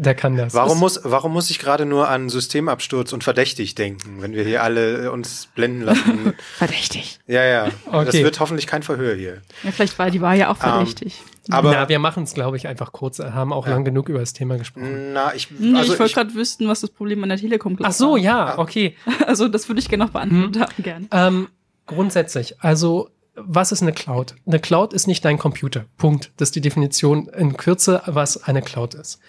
[0.04, 0.54] der kann das.
[0.54, 4.44] Warum Ist- muss, warum muss ich gerade nur an Systemabsturz und verdächtig denken, wenn wir
[4.44, 6.34] hier alle äh, uns blenden lassen?
[6.58, 7.20] verdächtig.
[7.28, 7.66] ja, ja.
[7.92, 8.24] Das Okay.
[8.24, 9.42] wird hoffentlich kein Verhör hier.
[9.64, 11.22] Ja, vielleicht war die Wahl ja auch Ähm, verdächtig.
[11.50, 13.20] Aber Na, wir machen es, glaube ich, einfach kurz.
[13.20, 15.14] Haben auch lang genug über das Thema gesprochen.
[15.14, 17.78] na, ich, Nee, also ich wollte ich, gerade wissen, was das Problem an der Telekom
[17.82, 18.18] Ach so, war.
[18.18, 18.96] ja, okay.
[19.28, 21.08] Also das würde ich gerne noch beantwortet haben, gerne.
[21.12, 21.48] Ähm,
[21.88, 24.36] grundsätzlich, also was ist eine Cloud?
[24.46, 25.86] Eine Cloud ist nicht dein Computer.
[25.98, 26.32] Punkt.
[26.38, 29.20] Das ist die Definition in Kürze, was eine Cloud ist.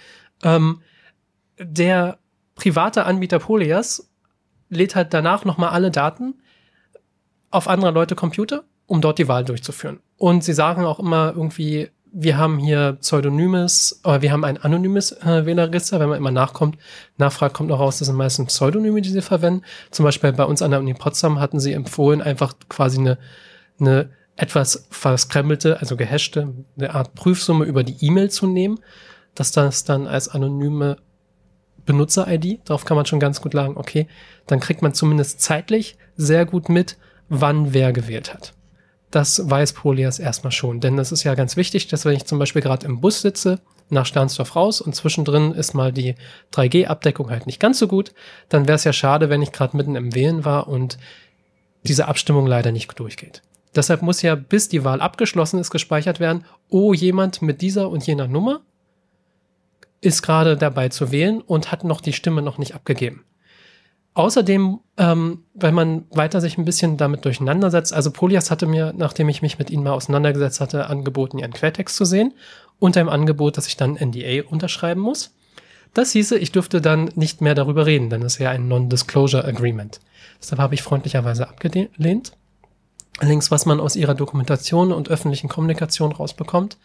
[0.43, 0.81] Ähm,
[1.59, 2.19] der
[2.55, 4.11] private Anbieter Polias
[4.69, 6.35] lädt halt danach nochmal alle Daten
[7.51, 10.01] auf andere Leute Computer, um dort die Wahl durchzuführen.
[10.17, 15.13] Und sie sagen auch immer irgendwie, wir haben hier Pseudonymes, aber wir haben ein anonymes
[15.13, 16.77] äh, Wählerregister, wenn man immer nachkommt,
[17.17, 19.65] nachfragt, kommt noch raus, das sind meistens Pseudonyme, die sie verwenden.
[19.91, 23.19] Zum Beispiel bei uns an der Uni Potsdam hatten sie empfohlen, einfach quasi eine,
[23.81, 28.79] eine etwas verskremmelte, also gehashte, eine Art Prüfsumme über die E-Mail zu nehmen,
[29.35, 30.97] dass das dann als anonyme
[31.85, 34.07] Benutzer-ID, darauf kann man schon ganz gut sagen, okay,
[34.47, 36.97] dann kriegt man zumindest zeitlich sehr gut mit,
[37.29, 38.53] wann wer gewählt hat.
[39.11, 42.38] Das weiß Polias erstmal schon, denn das ist ja ganz wichtig, dass wenn ich zum
[42.38, 46.14] Beispiel gerade im Bus sitze, nach Stahnsdorf raus und zwischendrin ist mal die
[46.55, 48.14] 3G-Abdeckung halt nicht ganz so gut,
[48.49, 50.97] dann wäre es ja schade, wenn ich gerade mitten im Wählen war und
[51.83, 53.42] diese Abstimmung leider nicht durchgeht.
[53.75, 58.07] Deshalb muss ja, bis die Wahl abgeschlossen ist, gespeichert werden, oh, jemand mit dieser und
[58.07, 58.62] jener Nummer
[60.03, 63.25] ist gerade dabei zu wählen und hat noch die Stimme noch nicht abgegeben.
[64.15, 69.31] Außerdem, ähm, wenn man weiter sich ein bisschen damit durcheinandersetzt, also Polias hatte mir, nachdem
[69.31, 72.35] ich mich mit ihnen mal auseinandergesetzt hatte, angeboten, ihren Quelltext zu sehen,
[72.79, 75.35] unter dem Angebot, dass ich dann NDA unterschreiben muss.
[75.95, 79.45] Das hieße, ich dürfte dann nicht mehr darüber reden, denn es ist ja ein Non-Disclosure
[79.45, 80.01] Agreement.
[80.43, 82.33] Deshalb habe ich freundlicherweise abgelehnt.
[83.19, 86.77] Allerdings, was man aus ihrer Dokumentation und öffentlichen Kommunikation rausbekommt,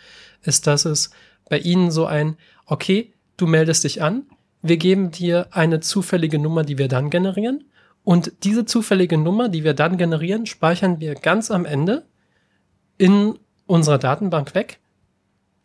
[0.43, 1.09] ist, dass es
[1.49, 4.23] bei ihnen so ein, okay, du meldest dich an,
[4.61, 7.65] wir geben dir eine zufällige Nummer, die wir dann generieren.
[8.03, 12.05] Und diese zufällige Nummer, die wir dann generieren, speichern wir ganz am Ende
[12.97, 14.79] in unserer Datenbank weg.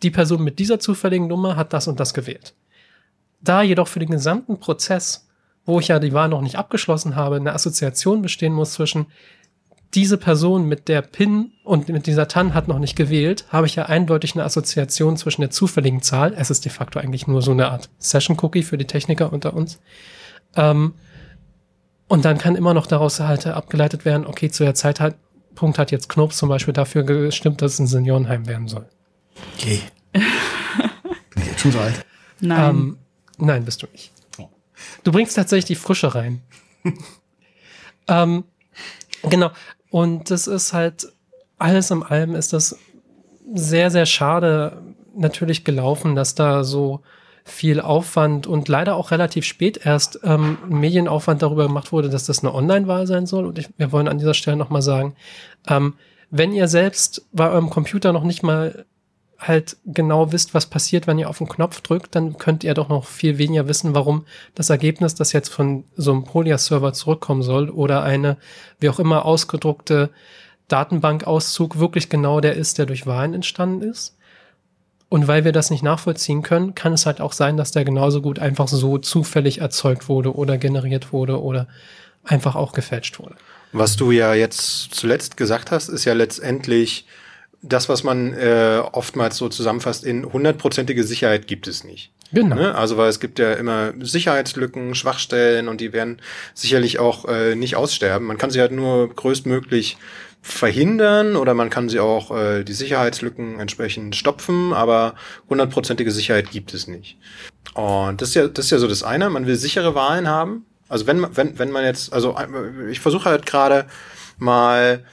[0.02, 2.54] Die Person mit dieser zufälligen Nummer hat das und das gewählt.
[3.40, 5.28] Da jedoch für den gesamten Prozess,
[5.64, 9.06] wo ich ja die Wahl noch nicht abgeschlossen habe, eine Assoziation bestehen muss zwischen
[9.94, 13.74] diese Person mit der PIN und mit dieser TAN hat noch nicht gewählt, habe ich
[13.74, 17.50] ja eindeutig eine Assoziation zwischen der zufälligen Zahl, es ist de facto eigentlich nur so
[17.50, 19.80] eine Art Session-Cookie für die Techniker unter uns,
[20.56, 20.94] ähm,
[22.08, 26.10] und dann kann immer noch daraus halt abgeleitet werden, okay, zu der Zeitpunkt hat jetzt
[26.10, 28.86] Knops zum Beispiel dafür gestimmt, dass es ein Seniorenheim werden soll.
[29.56, 29.80] Okay.
[30.12, 30.22] Bin
[31.36, 32.04] ich jetzt schon so alt?
[32.40, 32.70] Nein.
[32.70, 32.98] Ähm,
[33.38, 34.12] nein, bist du nicht.
[35.04, 36.42] Du bringst tatsächlich die Frische rein.
[38.08, 38.44] ähm,
[39.22, 39.50] genau.
[39.92, 41.12] Und das ist halt,
[41.58, 42.78] alles in allem ist das
[43.54, 44.82] sehr, sehr schade,
[45.14, 47.02] natürlich gelaufen, dass da so
[47.44, 52.38] viel Aufwand und leider auch relativ spät erst ähm, Medienaufwand darüber gemacht wurde, dass das
[52.42, 53.44] eine Online-Wahl sein soll.
[53.44, 55.14] Und ich, wir wollen an dieser Stelle nochmal sagen,
[55.68, 55.92] ähm,
[56.30, 58.86] wenn ihr selbst bei eurem Computer noch nicht mal
[59.46, 62.88] halt genau wisst, was passiert, wenn ihr auf den Knopf drückt, dann könnt ihr doch
[62.88, 64.24] noch viel weniger wissen, warum
[64.54, 68.36] das Ergebnis, das jetzt von so einem Polia-Server zurückkommen soll oder eine,
[68.78, 70.10] wie auch immer, ausgedruckte
[70.68, 74.16] Datenbankauszug wirklich genau der ist, der durch Wahlen entstanden ist.
[75.08, 78.22] Und weil wir das nicht nachvollziehen können, kann es halt auch sein, dass der genauso
[78.22, 81.68] gut einfach so zufällig erzeugt wurde oder generiert wurde oder
[82.24, 83.34] einfach auch gefälscht wurde.
[83.72, 87.06] Was du ja jetzt zuletzt gesagt hast, ist ja letztendlich
[87.62, 92.10] das, was man äh, oftmals so zusammenfasst, in hundertprozentige Sicherheit gibt es nicht.
[92.32, 92.56] Genau.
[92.56, 92.74] Ne?
[92.74, 96.20] Also weil es gibt ja immer Sicherheitslücken, Schwachstellen und die werden
[96.54, 98.26] sicherlich auch äh, nicht aussterben.
[98.26, 99.96] Man kann sie halt nur größtmöglich
[100.40, 105.14] verhindern oder man kann sie auch äh, die Sicherheitslücken entsprechend stopfen, aber
[105.48, 107.16] hundertprozentige Sicherheit gibt es nicht.
[107.74, 109.30] Und das ist ja das ist ja so das eine.
[109.30, 110.66] Man will sichere Wahlen haben.
[110.88, 112.36] Also wenn wenn wenn man jetzt also
[112.90, 113.86] ich versuche halt gerade
[114.38, 115.04] mal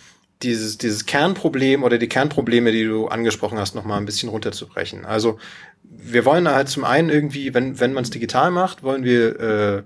[0.44, 5.06] dieses, dieses Kernproblem oder die Kernprobleme, die du angesprochen hast, noch mal ein bisschen runterzubrechen.
[5.06, 5.38] Also
[5.84, 9.84] wir wollen halt zum einen irgendwie, wenn, wenn man es digital macht, wollen wir äh,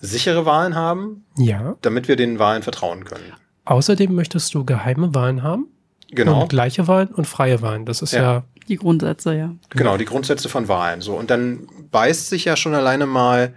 [0.00, 1.76] sichere Wahlen haben, Ja.
[1.82, 3.32] damit wir den Wahlen vertrauen können.
[3.66, 5.66] Außerdem möchtest du geheime Wahlen haben.
[6.10, 6.42] Genau.
[6.42, 7.86] Und gleiche Wahlen und freie Wahlen.
[7.86, 8.22] Das ist Ja.
[8.22, 9.54] ja, Die Grundsätze, ja.
[9.70, 11.00] Genau, die Grundsätze von Wahlen.
[11.02, 11.14] So.
[11.14, 13.52] Und dann beißt sich ja schon alleine mal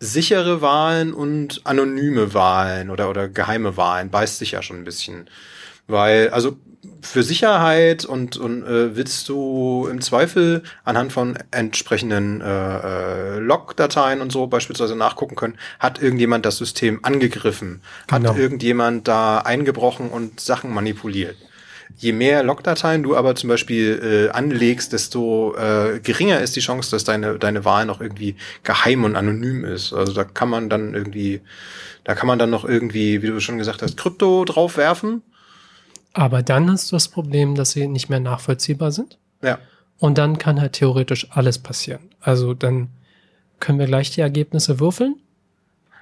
[0.00, 5.28] sichere Wahlen und anonyme Wahlen oder, oder geheime Wahlen beißt sich ja schon ein bisschen.
[5.86, 6.56] Weil, also
[7.02, 14.20] für Sicherheit und, und äh, willst du im Zweifel anhand von entsprechenden äh, äh, Log-Dateien
[14.20, 17.82] und so beispielsweise nachgucken können, hat irgendjemand das System angegriffen?
[18.06, 18.30] Genau.
[18.30, 21.36] Hat irgendjemand da eingebrochen und Sachen manipuliert?
[21.96, 26.90] Je mehr Logdateien du aber zum Beispiel äh, anlegst, desto äh, geringer ist die Chance,
[26.90, 29.92] dass deine, deine Wahl noch irgendwie geheim und anonym ist.
[29.92, 31.40] Also da kann man dann irgendwie,
[32.02, 35.22] da kann man dann noch irgendwie, wie du schon gesagt hast, Krypto draufwerfen.
[36.14, 39.18] Aber dann hast du das Problem, dass sie nicht mehr nachvollziehbar sind.
[39.42, 39.58] Ja.
[39.98, 42.10] Und dann kann halt theoretisch alles passieren.
[42.20, 42.88] Also dann
[43.60, 45.16] können wir gleich die Ergebnisse würfeln.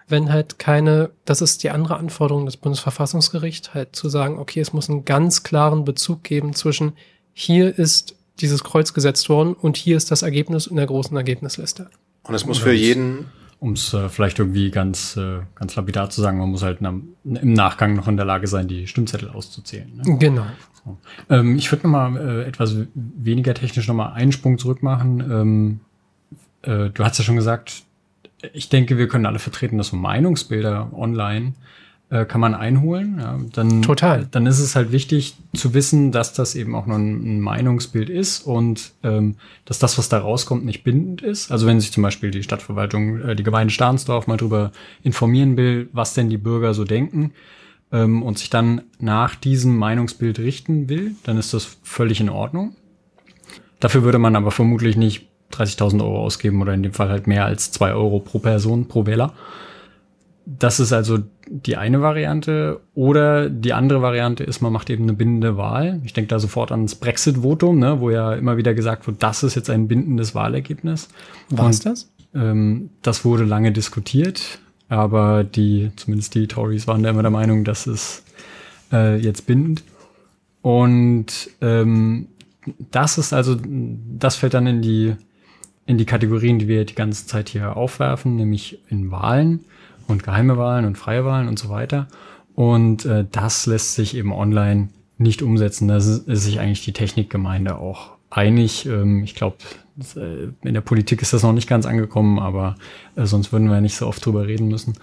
[0.08, 4.72] Wenn halt keine, das ist die andere Anforderung des Bundesverfassungsgerichts, halt zu sagen, okay, es
[4.72, 6.92] muss einen ganz klaren Bezug geben zwischen
[7.32, 11.88] hier ist dieses Kreuz gesetzt worden und hier ist das Ergebnis in der großen Ergebnisliste.
[12.24, 13.30] Und es muss für jeden,
[13.62, 17.10] Um es äh, vielleicht irgendwie ganz, äh, ganz lapidar zu sagen, man muss halt nam-
[17.22, 19.88] im Nachgang noch in der Lage sein, die Stimmzettel auszuzählen.
[19.94, 20.18] Ne?
[20.18, 20.46] Genau.
[21.30, 25.20] Ähm, ich würde nochmal äh, etwas weniger technisch nochmal einen Sprung zurück machen.
[25.30, 25.80] Ähm,
[26.62, 27.84] äh, du hast ja schon gesagt,
[28.52, 31.52] ich denke, wir können alle vertreten, dass so Meinungsbilder online
[32.12, 33.16] äh, kann man einholen.
[33.18, 34.28] Ja, dann, Total.
[34.30, 38.10] Dann ist es halt wichtig zu wissen, dass das eben auch nur ein, ein Meinungsbild
[38.10, 41.50] ist und ähm, dass das, was da rauskommt, nicht bindend ist.
[41.50, 44.72] Also wenn sich zum Beispiel die Stadtverwaltung, äh, die Gemeinde Stahnsdorf mal drüber
[45.02, 47.32] informieren will, was denn die Bürger so denken,
[47.92, 52.76] ähm, und sich dann nach diesem Meinungsbild richten will, dann ist das völlig in Ordnung.
[53.80, 57.46] Dafür würde man aber vermutlich nicht 30.000 Euro ausgeben oder in dem Fall halt mehr
[57.46, 59.32] als 2 Euro pro Person, pro Wähler.
[60.44, 61.20] Das ist also
[61.52, 62.80] die eine Variante.
[62.94, 66.00] Oder die andere Variante ist, man macht eben eine bindende Wahl.
[66.04, 69.54] Ich denke da sofort ans Brexit-Votum, ne, wo ja immer wieder gesagt wird, das ist
[69.54, 71.08] jetzt ein bindendes Wahlergebnis.
[71.50, 72.10] War's Und, das?
[72.34, 77.64] Ähm, das wurde lange diskutiert, aber die, zumindest die Tories waren da immer der Meinung,
[77.64, 78.24] das ist
[78.90, 79.84] äh, jetzt bindend.
[80.62, 82.28] Und ähm,
[82.90, 85.16] das ist also, das fällt dann in die,
[85.84, 89.64] in die Kategorien, die wir die ganze Zeit hier aufwerfen, nämlich in Wahlen
[90.08, 92.08] und geheime Wahlen und freie Wahlen und so weiter.
[92.54, 94.88] Und äh, das lässt sich eben online
[95.18, 95.88] nicht umsetzen.
[95.88, 98.86] Da ist sich eigentlich die Technikgemeinde auch einig.
[98.86, 99.56] Ähm, ich glaube,
[100.16, 102.76] in der Politik ist das noch nicht ganz angekommen, aber
[103.16, 104.94] äh, sonst würden wir nicht so oft drüber reden müssen.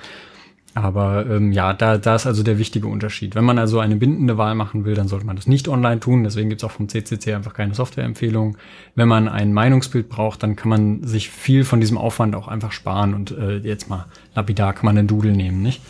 [0.81, 3.35] Aber ähm, ja, da, da ist also der wichtige Unterschied.
[3.35, 6.23] Wenn man also eine bindende Wahl machen will, dann sollte man das nicht online tun.
[6.23, 8.57] Deswegen gibt's auch vom CCC einfach keine Softwareempfehlung.
[8.95, 12.71] Wenn man ein Meinungsbild braucht, dann kann man sich viel von diesem Aufwand auch einfach
[12.71, 13.13] sparen.
[13.13, 15.81] Und äh, jetzt mal lapidar kann man einen Doodle nehmen, nicht?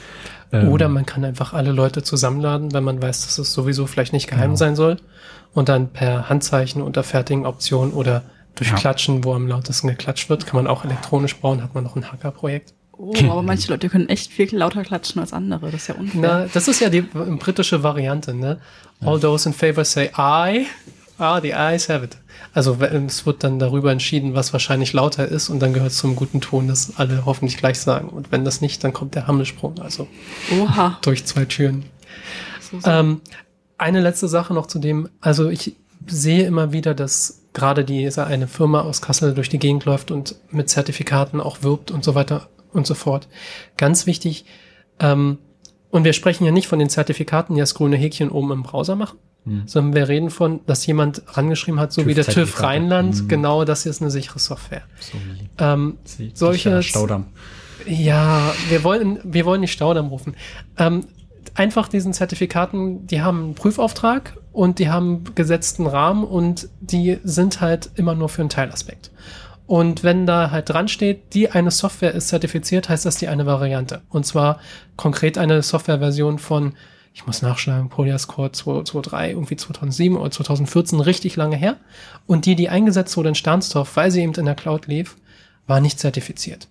[0.51, 4.13] Ähm, Oder man kann einfach alle Leute zusammenladen, wenn man weiß, dass es sowieso vielleicht
[4.13, 4.55] nicht geheim Genau.
[4.55, 4.97] sein soll.
[5.53, 8.23] Und dann per Handzeichen unter fertigen Optionen oder
[8.55, 8.75] durch Ja.
[8.75, 12.11] Klatschen, wo am lautesten geklatscht wird, kann man auch elektronisch bauen, hat man noch ein
[12.11, 12.73] Hacker-Projekt.
[13.01, 15.71] Oh, aber manche Leute können echt viel lauter klatschen als andere.
[15.71, 16.21] Das ist ja unfair.
[16.21, 18.59] Na, das ist ja die britische Variante, ne?
[18.99, 20.65] All those in favor say I.
[21.17, 22.17] Ah, the eyes have it.
[22.53, 26.17] Also es wird dann darüber entschieden, was wahrscheinlich lauter ist und dann gehört es zum
[26.17, 28.09] guten Ton, dass alle hoffentlich gleich sagen.
[28.09, 30.07] Und wenn das nicht, dann kommt der Hammelsprung, also
[30.59, 30.97] Oha.
[31.01, 31.85] durch zwei Türen.
[32.59, 32.89] So, so.
[32.89, 33.21] Ähm,
[33.77, 35.75] eine letzte Sache noch zu dem, also ich
[36.09, 40.35] sehe immer wieder, dass gerade diese eine Firma aus Kassel durch die Gegend läuft und
[40.51, 43.27] mit Zertifikaten auch wirbt und so weiter und so fort.
[43.77, 44.45] Ganz wichtig,
[44.99, 45.37] ähm,
[45.91, 48.95] und wir sprechen ja nicht von den Zertifikaten, die das grüne Häkchen oben im Browser
[48.95, 49.63] machen, Hm.
[49.65, 52.61] sondern wir reden von, dass jemand rangeschrieben hat, so wie der TÜV.
[52.61, 53.27] Rheinland, Hm.
[53.27, 54.83] genau, das hier ist eine sichere Software.
[54.99, 55.17] So
[55.57, 55.97] Ähm,
[56.35, 57.25] solche Staudamm.
[57.87, 60.35] ja, wir wollen, wir wollen nicht Staudamm rufen.
[60.77, 61.05] Ähm,
[61.59, 67.59] einfach diesen Zertifikaten, die haben einen Prüfauftrag und die haben gesetzten Rahmen und die sind
[67.59, 69.11] halt immer nur für einen Teilaspekt.
[69.67, 73.45] Und wenn da halt dran steht, die eine Software ist zertifiziert, heißt das die eine
[73.45, 74.01] Variante.
[74.09, 74.61] Und zwar
[74.95, 76.75] konkret eine Softwareversion von,
[77.13, 81.75] ich muss nachschlagen, Polias Core 223, irgendwie 2007 oder 2014, richtig lange her.
[82.25, 85.17] Und die, die eingesetzt wurde in Stahnsdorf, weil sie eben in der Cloud lief,
[85.67, 86.69] war nicht zertifiziert.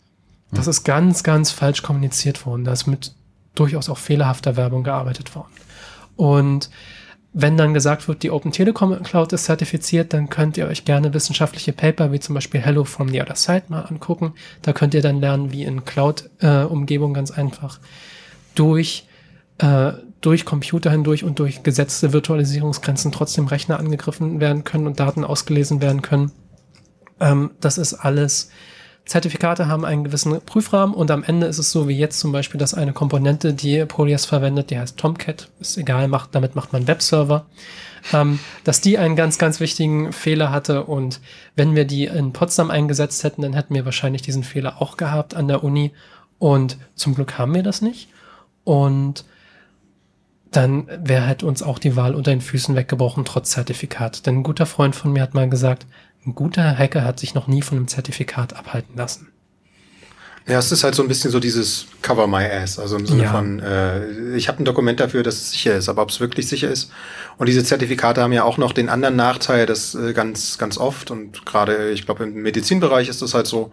[0.50, 2.64] Das ist ganz, ganz falsch kommuniziert worden.
[2.64, 3.12] Da ist mit
[3.58, 5.52] durchaus auch fehlerhafter Werbung gearbeitet worden.
[6.16, 6.70] Und
[7.32, 11.12] wenn dann gesagt wird, die Open Telekom Cloud ist zertifiziert, dann könnt ihr euch gerne
[11.12, 14.34] wissenschaftliche Paper wie zum Beispiel Hello from the Other Side mal angucken.
[14.62, 17.78] Da könnt ihr dann lernen, wie in Cloud-Umgebung ganz einfach
[18.54, 19.06] durch,
[19.58, 25.24] äh, durch Computer hindurch und durch gesetzte Virtualisierungsgrenzen trotzdem Rechner angegriffen werden können und Daten
[25.24, 26.32] ausgelesen werden können.
[27.20, 28.50] Ähm, das ist alles
[29.08, 32.60] Zertifikate haben einen gewissen Prüfrahmen und am Ende ist es so wie jetzt zum Beispiel,
[32.60, 36.86] dass eine Komponente, die Polias verwendet, die heißt Tomcat, ist egal, macht, damit macht man
[36.86, 37.46] Webserver,
[38.12, 41.20] ähm, dass die einen ganz, ganz wichtigen Fehler hatte und
[41.56, 45.34] wenn wir die in Potsdam eingesetzt hätten, dann hätten wir wahrscheinlich diesen Fehler auch gehabt
[45.34, 45.92] an der Uni
[46.38, 48.10] und zum Glück haben wir das nicht
[48.64, 49.24] und
[50.50, 54.24] dann wäre halt uns auch die Wahl unter den Füßen weggebrochen, trotz Zertifikat.
[54.24, 55.86] Denn ein guter Freund von mir hat mal gesagt,
[56.26, 59.32] ein guter Hacker hat sich noch nie von einem Zertifikat abhalten lassen.
[60.48, 63.24] Ja, es ist halt so ein bisschen so dieses Cover my ass, also im Sinne
[63.24, 63.32] Ja.
[63.32, 66.48] von, äh, ich habe ein Dokument dafür, dass es sicher ist, aber ob es wirklich
[66.48, 66.90] sicher ist.
[67.36, 71.10] Und diese Zertifikate haben ja auch noch den anderen Nachteil, dass äh, ganz, ganz oft
[71.10, 73.72] und gerade, ich glaube, im Medizinbereich ist das halt so,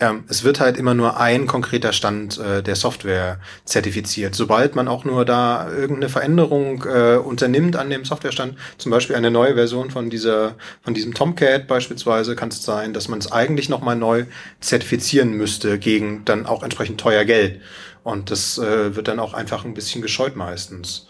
[0.00, 4.34] ähm, es wird halt immer nur ein konkreter Stand äh, der Software zertifiziert.
[4.34, 9.30] Sobald man auch nur da irgendeine Veränderung äh, unternimmt an dem Softwarestand, zum Beispiel eine
[9.30, 13.68] neue Version von dieser, von diesem Tomcat beispielsweise, kann es sein, dass man es eigentlich
[13.68, 14.24] nochmal neu
[14.60, 17.60] zertifizieren müsste gegen dann auch entsprechend teuer Geld.
[18.02, 21.06] Und das äh, wird dann auch einfach ein bisschen gescheut meistens.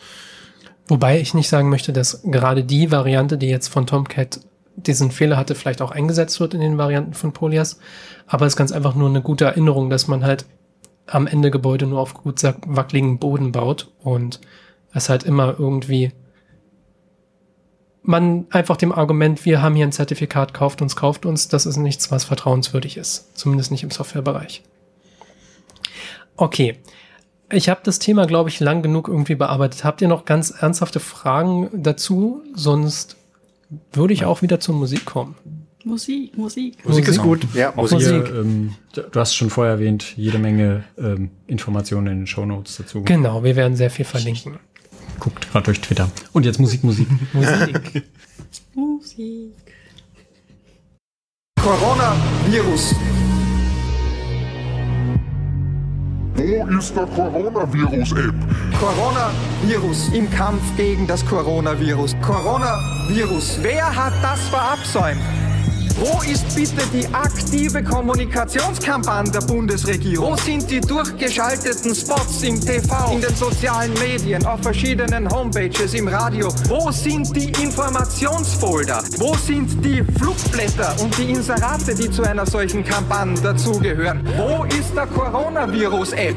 [0.86, 4.40] Wobei ich nicht sagen möchte, dass gerade die Variante, die jetzt von Tomcat
[4.76, 7.78] diesen Fehler hatte, vielleicht auch eingesetzt wird in den Varianten von Polias.
[8.26, 10.46] Aber es ist ganz einfach nur eine gute Erinnerung, dass man halt
[11.06, 14.40] am Ende Gebäude nur auf gut wackeligen Boden baut und
[14.92, 16.12] es halt immer irgendwie
[18.04, 21.78] man einfach dem Argument, wir haben hier ein Zertifikat, kauft uns, kauft uns, das ist
[21.78, 23.36] nichts, was vertrauenswürdig ist.
[23.36, 24.62] Zumindest nicht im Softwarebereich.
[26.36, 26.78] Okay.
[27.50, 29.84] Ich habe das Thema, glaube ich, lang genug irgendwie bearbeitet.
[29.84, 32.42] Habt ihr noch ganz ernsthafte Fragen dazu?
[32.54, 33.16] Sonst
[33.92, 35.36] würde ich auch wieder zur Musik kommen.
[35.84, 36.82] Musik, Musik.
[36.86, 37.46] Musik ist gut.
[37.52, 38.26] Ja, Auch Musik.
[38.26, 43.02] hier, ähm, du hast schon vorher erwähnt, jede Menge ähm, Informationen in den Shownotes dazu.
[43.02, 44.58] Genau, wir werden sehr viel verlinken.
[45.20, 46.10] Guckt gerade durch Twitter.
[46.32, 47.06] Und jetzt Musik, Musik.
[47.34, 48.02] Musik.
[48.74, 49.52] Musik.
[51.60, 52.94] Coronavirus.
[56.44, 58.34] Wo ist der Coronavirus-App?
[58.78, 62.14] Coronavirus im Kampf gegen das Coronavirus.
[62.20, 63.60] Coronavirus.
[63.62, 65.22] Wer hat das verabsäumt?
[65.96, 70.32] Wo ist bitte die aktive Kommunikationskampagne der Bundesregierung?
[70.32, 76.08] Wo sind die durchgeschalteten Spots im TV, in den sozialen Medien, auf verschiedenen Homepages, im
[76.08, 76.52] Radio?
[76.68, 79.04] Wo sind die Informationsfolder?
[79.18, 84.20] Wo sind die Flugblätter und die Inserate, die zu einer solchen Kampagne dazugehören?
[84.36, 86.34] Wo ist der Coronavirus-App?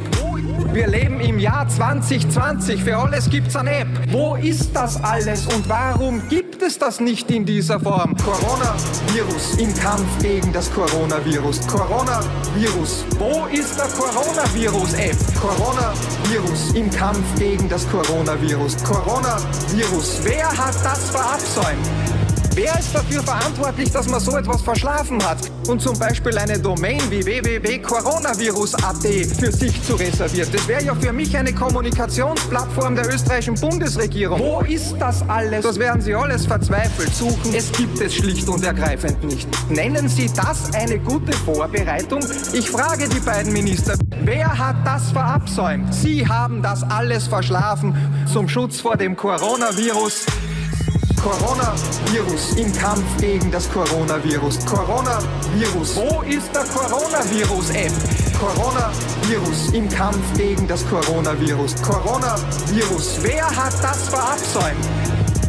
[0.71, 2.83] Wir leben im Jahr 2020.
[2.83, 3.87] Für alles gibt's eine App.
[4.11, 8.15] Wo ist das alles und warum gibt es das nicht in dieser Form?
[8.17, 11.65] Coronavirus im Kampf gegen das Coronavirus.
[11.67, 13.05] Coronavirus.
[13.17, 15.17] Wo ist der Coronavirus-App?
[15.39, 18.83] Coronavirus im Kampf gegen das Coronavirus.
[18.83, 20.19] Coronavirus.
[20.23, 22.26] Wer hat das verabsäumt?
[22.57, 25.37] Wer ist dafür verantwortlich, dass man so etwas verschlafen hat
[25.67, 30.49] und zum Beispiel eine Domain wie www.coronavirus.at für sich zu reservieren?
[30.51, 34.39] Das wäre ja für mich eine Kommunikationsplattform der österreichischen Bundesregierung.
[34.39, 35.61] Wo ist das alles?
[35.61, 37.53] Das werden Sie alles verzweifelt suchen.
[37.53, 39.47] Es gibt es schlicht und ergreifend nicht.
[39.69, 42.21] Nennen Sie das eine gute Vorbereitung?
[42.53, 43.93] Ich frage die beiden Minister,
[44.23, 45.93] wer hat das verabsäumt?
[45.93, 47.95] Sie haben das alles verschlafen
[48.33, 50.25] zum Schutz vor dem Coronavirus.
[51.21, 54.65] Coronavirus im Kampf gegen das Coronavirus.
[54.65, 55.95] Coronavirus.
[55.95, 57.91] Wo ist der Coronavirus-App?
[58.39, 61.81] Coronavirus im Kampf gegen das Coronavirus.
[61.81, 63.19] Coronavirus.
[63.23, 64.85] Wer hat das verabsäumt?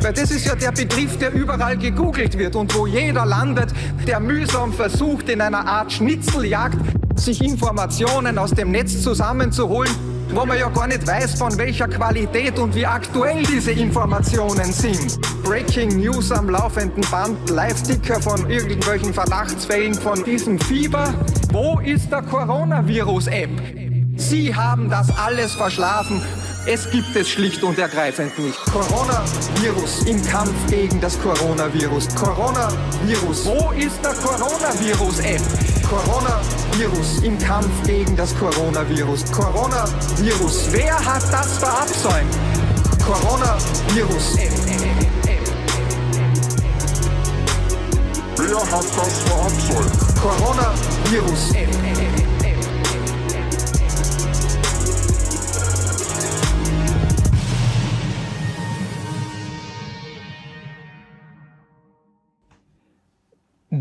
[0.01, 3.71] Weil das ist ja der Begriff, der überall gegoogelt wird und wo jeder landet,
[4.07, 6.79] der mühsam versucht, in einer Art Schnitzeljagd
[7.17, 9.91] sich Informationen aus dem Netz zusammenzuholen,
[10.31, 15.19] wo man ja gar nicht weiß, von welcher Qualität und wie aktuell diese Informationen sind.
[15.43, 21.15] Breaking News am laufenden Band, Live-Ticker von irgendwelchen Verdachtsfällen von diesem Fieber.
[21.53, 23.51] Wo ist der Coronavirus-App?
[24.17, 26.21] Sie haben das alles verschlafen.
[26.67, 28.59] Es gibt es schlicht und ergreifend nicht.
[28.67, 32.15] Coronavirus im Kampf gegen das Coronavirus.
[32.15, 33.47] Coronavirus.
[33.47, 35.78] Wo ist der Coronavirus-App?
[35.89, 39.25] Coronavirus im Kampf gegen das Coronavirus.
[39.33, 40.69] Coronavirus.
[40.71, 42.37] Wer hat das verabsäumt?
[43.03, 44.37] Coronavirus.
[48.37, 49.93] Wer hat das verabsäumt?
[50.21, 51.88] Coronavirus.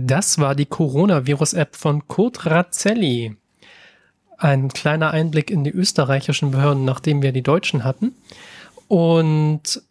[0.07, 3.35] Das war die Coronavirus-App von Kurt Razzelli.
[4.37, 8.15] Ein kleiner Einblick in die österreichischen Behörden, nachdem wir die deutschen hatten.
[8.87, 9.81] Und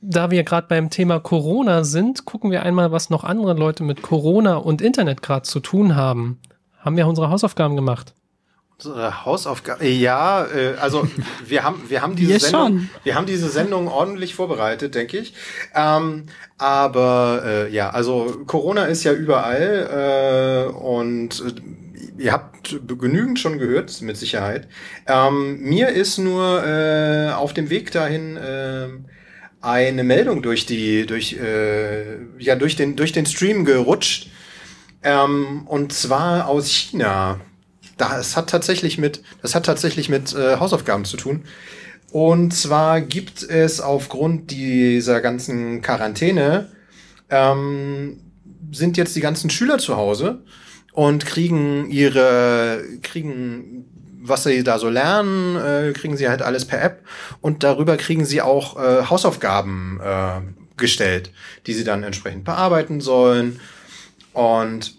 [0.00, 4.00] da wir gerade beim Thema Corona sind, gucken wir einmal, was noch andere Leute mit
[4.00, 6.38] Corona und Internet gerade zu tun haben.
[6.78, 8.14] Haben wir unsere Hausaufgaben gemacht?
[8.76, 9.86] Unsere Hausaufgabe.
[9.86, 11.06] Ja, äh, also
[11.46, 12.90] wir haben wir haben diese Wir Sendung, schon.
[13.04, 15.34] wir haben diese Sendung ordentlich vorbereitet, denke ich.
[15.74, 16.26] Ähm,
[16.58, 23.58] aber äh, ja, also Corona ist ja überall äh, und äh, ihr habt genügend schon
[23.58, 24.68] gehört, mit Sicherheit.
[25.06, 28.88] Ähm, mir ist nur äh, auf dem Weg dahin äh,
[29.60, 34.30] eine Meldung durch die durch äh, ja durch den durch den Stream gerutscht.
[35.02, 37.40] Ähm, und zwar aus China.
[37.96, 41.44] Das hat tatsächlich mit, das hat tatsächlich mit äh, Hausaufgaben zu tun.
[42.10, 46.70] Und zwar gibt es aufgrund dieser ganzen Quarantäne
[47.30, 48.20] ähm,
[48.70, 50.42] sind jetzt die ganzen Schüler zu Hause
[50.92, 53.86] und kriegen ihre, kriegen
[54.26, 57.04] was sie da so lernen, äh, kriegen sie halt alles per App
[57.40, 60.40] und darüber kriegen sie auch äh, Hausaufgaben äh,
[60.76, 61.30] gestellt,
[61.66, 63.60] die sie dann entsprechend bearbeiten sollen
[64.32, 64.94] und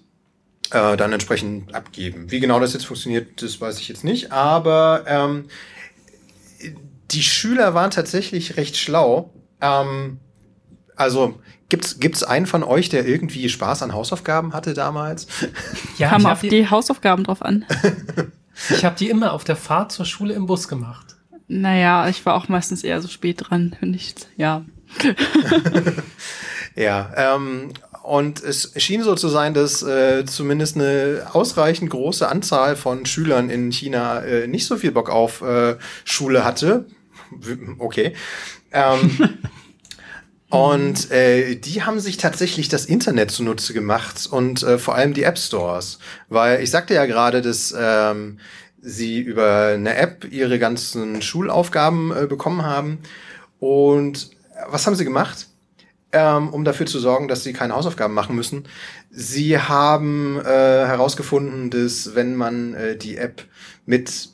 [0.76, 2.30] äh, dann entsprechend abgeben.
[2.32, 5.45] Wie genau das jetzt funktioniert, das weiß ich jetzt nicht, aber ähm,
[7.11, 9.34] die Schüler waren tatsächlich recht schlau.
[9.61, 10.19] Ähm,
[10.97, 15.28] also gibt's gibt's einen von euch, der irgendwie Spaß an Hausaufgaben hatte damals?
[15.97, 17.65] Ja, Kam ich auf habe die, die, Hausaufgaben drauf an.
[18.69, 21.15] ich hab die immer auf der Fahrt zur Schule im Bus gemacht.
[21.47, 24.13] Naja, ich war auch meistens eher so spät dran, finde ich.
[24.36, 24.65] Ja.
[26.76, 27.71] Ja, ähm,
[28.05, 33.49] und es schien so zu sein, dass äh, zumindest eine ausreichend große Anzahl von Schülern
[33.49, 36.85] in China äh, nicht so viel Bock auf äh, Schule hatte.
[37.79, 38.13] Okay.
[38.71, 39.39] Ähm,
[40.49, 45.23] und äh, die haben sich tatsächlich das Internet zunutze gemacht und äh, vor allem die
[45.23, 45.97] App Stores.
[46.29, 48.37] Weil ich sagte ja gerade, dass ähm,
[48.81, 52.99] sie über eine App ihre ganzen Schulaufgaben äh, bekommen haben.
[53.59, 54.29] Und
[54.69, 55.47] was haben sie gemacht?
[56.16, 58.63] Ähm, um dafür zu sorgen, dass sie keine Hausaufgaben machen müssen.
[59.11, 63.43] Sie haben äh, herausgefunden, dass wenn man äh, die App
[63.86, 64.30] mit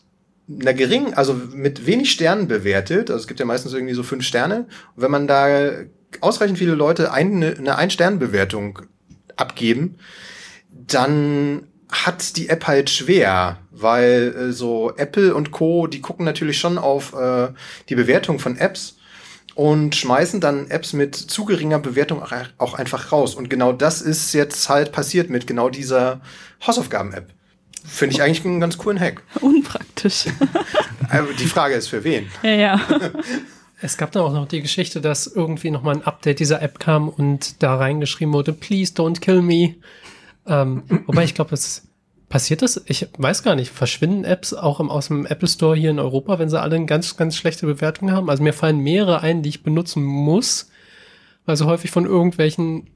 [0.47, 4.23] einer geringen, also mit wenig Sternen bewertet, also es gibt ja meistens irgendwie so fünf
[4.23, 5.71] Sterne, und wenn man da
[6.19, 8.83] ausreichend viele Leute eine, eine Ein-Stern-Bewertung
[9.35, 9.95] abgeben,
[10.69, 16.59] dann hat die App halt schwer, weil äh, so Apple und Co., die gucken natürlich
[16.59, 17.47] schon auf äh,
[17.89, 18.97] die Bewertung von Apps
[19.61, 22.23] und schmeißen dann Apps mit zu geringer Bewertung
[22.57, 23.35] auch- einfach raus.
[23.35, 26.19] Und genau das ist jetzt halt passiert mit genau dieser
[26.65, 27.27] Hausaufgaben-App.
[27.85, 29.21] Finde ich eigentlich einen ganz coolen Hack.
[29.39, 30.25] Unpraktisch.
[31.09, 32.27] Also die Frage ist für wen?
[32.41, 32.81] ja, ja.
[33.81, 37.09] Es gab dann auch noch die Geschichte, dass irgendwie nochmal ein Update dieser App kam
[37.09, 39.75] und da reingeschrieben wurde, please don't kill me.
[40.47, 41.83] Ähm, wobei ich glaube, es
[42.31, 45.91] passiert das, ich weiß gar nicht, verschwinden Apps auch im, aus dem Apple Store hier
[45.91, 48.29] in Europa, wenn sie alle eine ganz, ganz schlechte Bewertung haben?
[48.29, 50.69] Also mir fallen mehrere ein, die ich benutzen muss,
[51.45, 52.87] weil sie häufig von irgendwelchen,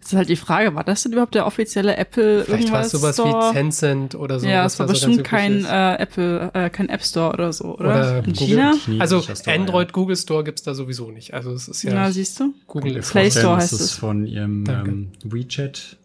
[0.00, 2.90] Das ist halt die Frage, war das denn überhaupt der offizielle Apple vielleicht war es
[2.90, 3.50] sowas Store?
[3.50, 4.46] wie Tencent oder so.
[4.48, 5.68] ja, es war so bestimmt üblich kein ist.
[5.70, 7.90] äh, Apple, äh, kein App Store oder so, oder?
[7.90, 8.72] Oder In Google.
[8.84, 9.00] China?
[9.00, 11.34] Also Android, Google Store gibt's da sowieso nicht.
[11.34, 12.52] Also es ist ja, Ja, siehst du?
[12.66, 13.92] Google ist Play Store heißt das es.
[13.92, 15.96] von ihrem ähm, WeChat.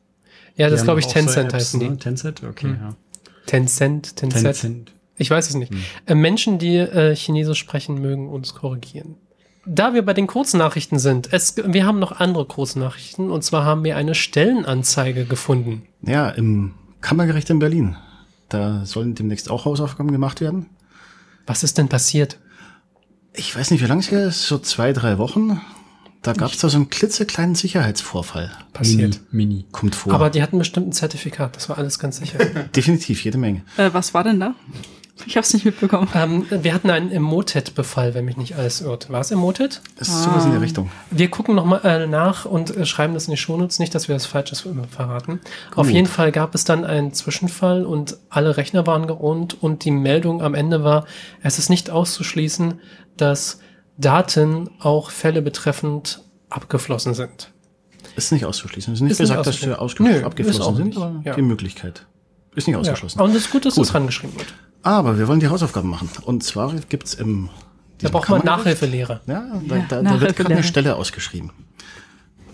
[0.55, 1.89] Ja, das glaube ich so Tencent Apps, heißen die.
[1.89, 1.97] ne?
[1.97, 2.77] Tencent, okay, Hm.
[2.81, 2.95] ja.
[3.45, 4.43] Tencent, Tencent.
[4.43, 4.91] Tencent.
[5.17, 5.71] Ich weiß es nicht.
[6.07, 9.15] Äh, Menschen, die äh, Chinesisch sprechen, mögen uns korrigieren.
[9.65, 13.83] Da wir bei den Kurznachrichten sind, es, wir haben noch andere Kurznachrichten und zwar haben
[13.83, 15.83] wir eine Stellenanzeige gefunden.
[16.01, 17.95] Ja, im Kammergericht in Berlin.
[18.49, 20.67] Da sollen demnächst auch Hausaufgaben gemacht werden.
[21.47, 22.39] Was ist denn passiert?
[23.33, 25.59] Ich weiß nicht, wie lange es her ist, so zwei, drei Wochen.
[26.25, 28.49] Da gab es da so einen klitzekleinen Sicherheitsvorfall.
[28.73, 29.19] Passiert.
[29.29, 29.65] Mini.
[29.71, 30.11] Kommt vor.
[30.11, 32.39] Aber die hatten bestimmt ein Zertifikat, das war alles ganz sicher.
[32.75, 33.61] Definitiv, jede Menge.
[33.77, 34.55] Äh, was war denn da?
[35.27, 36.07] Ich hab's nicht mitbekommen.
[36.15, 39.11] ähm, wir hatten einen Emotet-Befall, wenn mich nicht alles irrt.
[39.11, 39.81] War es Emotet?
[39.97, 40.89] Das ist sowas in der Richtung.
[41.11, 44.15] Wir gucken nochmal äh, nach und äh, schreiben das in die Shownotes, nicht, dass wir
[44.15, 45.41] das Falsches verraten.
[45.75, 49.91] Auf jeden Fall gab es dann einen Zwischenfall und alle Rechner waren geohnt und die
[49.91, 51.05] Meldung am Ende war,
[51.43, 52.81] es ist nicht auszuschließen,
[53.15, 53.59] dass
[53.97, 57.51] Daten auch Fälle betreffend abgeflossen sind.
[58.15, 58.93] Ist nicht auszuschließen.
[58.93, 60.05] Es ist nicht Ist nicht gesagt, dass wir auszuschließen.
[60.05, 60.97] ausge- Nö, ist abgeflossen sind, nicht.
[60.97, 61.33] aber Ja.
[61.35, 62.05] die Möglichkeit
[62.55, 63.19] ist nicht ausgeschlossen.
[63.19, 63.25] Ja.
[63.25, 63.85] Und es ist gut, dass Gut.
[63.87, 64.53] das rangeschrieben wird.
[64.83, 66.09] Aber wir wollen die Hausaufgaben machen.
[66.23, 67.49] Und zwar gibt's im...
[67.99, 69.21] Da braucht man Nachhilfelehrer.
[69.25, 71.51] Ja, da, Ja, da, da wird gerade eine Stelle ausgeschrieben.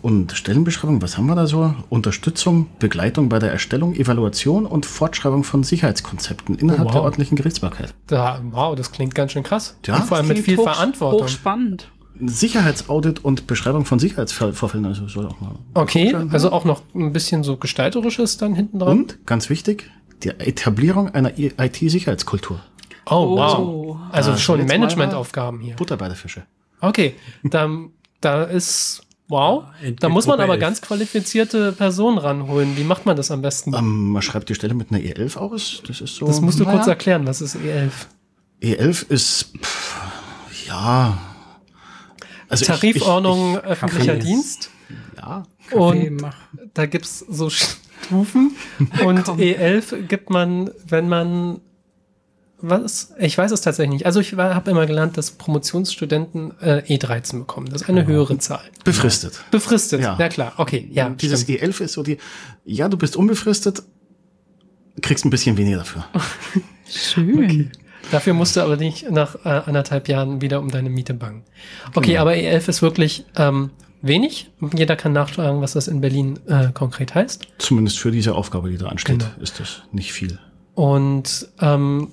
[0.02, 1.76] Und Stellenbeschreibung, was haben wir da so?
[1.90, 6.92] Unterstützung, Begleitung bei der Erstellung, Evaluation und Fortschreibung von Sicherheitskonzepten innerhalb Wow.
[6.94, 7.94] der ordentlichen Gerichtsbarkeit.
[8.08, 9.78] Da, wow, das klingt ganz schön krass.
[9.86, 11.22] Ja, und vor allem mit viel hoch- Verantwortung.
[11.24, 11.90] Hochspannend.
[12.24, 15.54] Sicherheitsaudit und Beschreibung von Sicherheitsvorfällen, also soll auch mal.
[15.74, 18.90] Okay, also auch noch ein bisschen so gestalterisches dann hinten dran.
[19.00, 19.90] Und, ganz wichtig,
[20.24, 22.60] die Etablierung einer IT-Sicherheitskultur.
[23.08, 23.58] Oh, wow.
[23.60, 23.98] Oh.
[24.12, 25.76] Also Ah, schon Managementaufgaben hier.
[25.76, 26.44] Butter bei der Fische.
[26.80, 27.90] Okay, dann,
[28.22, 29.64] da ist, wow.
[30.00, 30.62] Da muss man Gruppe aber 11.
[30.62, 32.78] ganz qualifizierte Personen ranholen.
[32.78, 33.74] Wie macht man das am besten?
[33.74, 35.82] Ähm, man schreibt die Stelle mit einer E11 aus.
[35.88, 36.28] Das ist so.
[36.28, 36.78] das musst du naja.
[36.78, 37.92] kurz erklären, was ist E E11?
[38.78, 39.96] E11 ist, pff,
[40.68, 41.18] ja.
[42.50, 44.28] Also ich- Tarifordnung öffentlicher Kaffee.
[44.28, 44.70] Dienst.
[44.90, 45.44] Ich, ja.
[45.72, 46.22] Und
[46.74, 48.52] da gibt's so Stufen.
[49.06, 51.62] und E11 gibt man, wenn man
[52.62, 53.14] was?
[53.20, 54.06] Ich weiß es tatsächlich nicht.
[54.06, 57.68] Also ich habe immer gelernt, dass Promotionsstudenten äh, E13 bekommen.
[57.70, 58.62] Das ist eine höhere Zahl.
[58.84, 59.40] Befristet.
[59.52, 60.02] Befristet.
[60.02, 60.16] Ja.
[60.20, 60.54] Ja, klar.
[60.58, 60.88] Okay.
[60.92, 61.10] Ja.
[61.10, 61.62] Dieses stimmt.
[61.62, 62.18] E11 ist so die,
[62.66, 63.84] ja, du bist unbefristet,
[65.02, 66.06] kriegst ein bisschen weniger dafür.
[66.90, 67.72] Schön.
[68.12, 71.44] Dafür musst du aber nicht nach äh, anderthalb Jahren wieder um deine Miete bangen.
[71.96, 73.70] Okay, aber E11 ist wirklich ähm,
[74.02, 74.50] wenig.
[74.76, 77.48] Jeder kann nachschlagen, was das in Berlin äh, konkret heißt.
[77.60, 79.32] Zumindest für diese Aufgabe, die da ansteht, Genau.
[79.42, 80.40] ist das nicht viel.
[80.74, 82.10] Und ähm,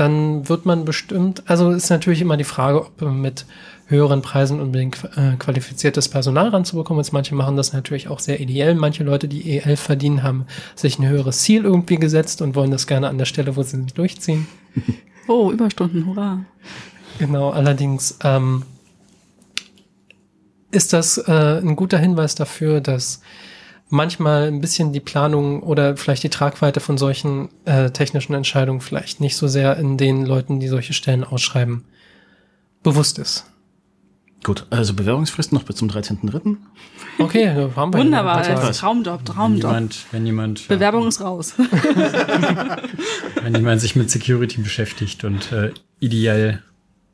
[0.00, 3.44] dann wird man bestimmt, also ist natürlich immer die Frage, ob mit
[3.86, 7.12] höheren Preisen unbedingt äh, qualifiziertes Personal ranzubekommen ist.
[7.12, 8.74] Manche machen das natürlich auch sehr ideell.
[8.74, 12.86] Manche Leute, die E11 verdienen, haben sich ein höheres Ziel irgendwie gesetzt und wollen das
[12.86, 14.46] gerne an der Stelle, wo sie nicht durchziehen.
[15.28, 16.40] Oh, Überstunden, hurra.
[17.20, 18.64] Genau, allerdings ähm,
[20.72, 23.20] ist das äh, ein guter Hinweis dafür, dass
[23.90, 29.20] manchmal ein bisschen die Planung oder vielleicht die Tragweite von solchen äh, technischen Entscheidungen vielleicht
[29.20, 31.84] nicht so sehr in den Leuten, die solche Stellen ausschreiben,
[32.82, 33.46] bewusst ist.
[34.42, 36.56] Gut, also Bewerbungsfrist noch bis zum 13.3.
[37.18, 38.38] Okay, haben wir Wunderbar.
[38.48, 38.74] ja paar Tage.
[38.74, 39.62] Traumjob, Wenn Traumjob.
[39.62, 41.54] jemand, wenn jemand, Bewerbung ist raus.
[43.42, 46.62] wenn jemand sich mit Security beschäftigt und äh, ideell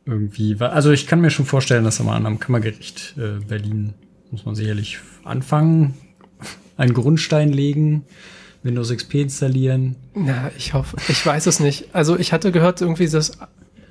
[0.05, 3.95] irgendwie, also ich kann mir schon vorstellen, dass am, am Kammergericht äh, Berlin
[4.31, 5.95] muss man sicherlich anfangen,
[6.77, 8.05] einen Grundstein legen,
[8.62, 9.97] Windows XP installieren.
[10.14, 11.87] Na, ich hoffe, ich weiß es nicht.
[11.95, 13.33] Also ich hatte gehört, irgendwie das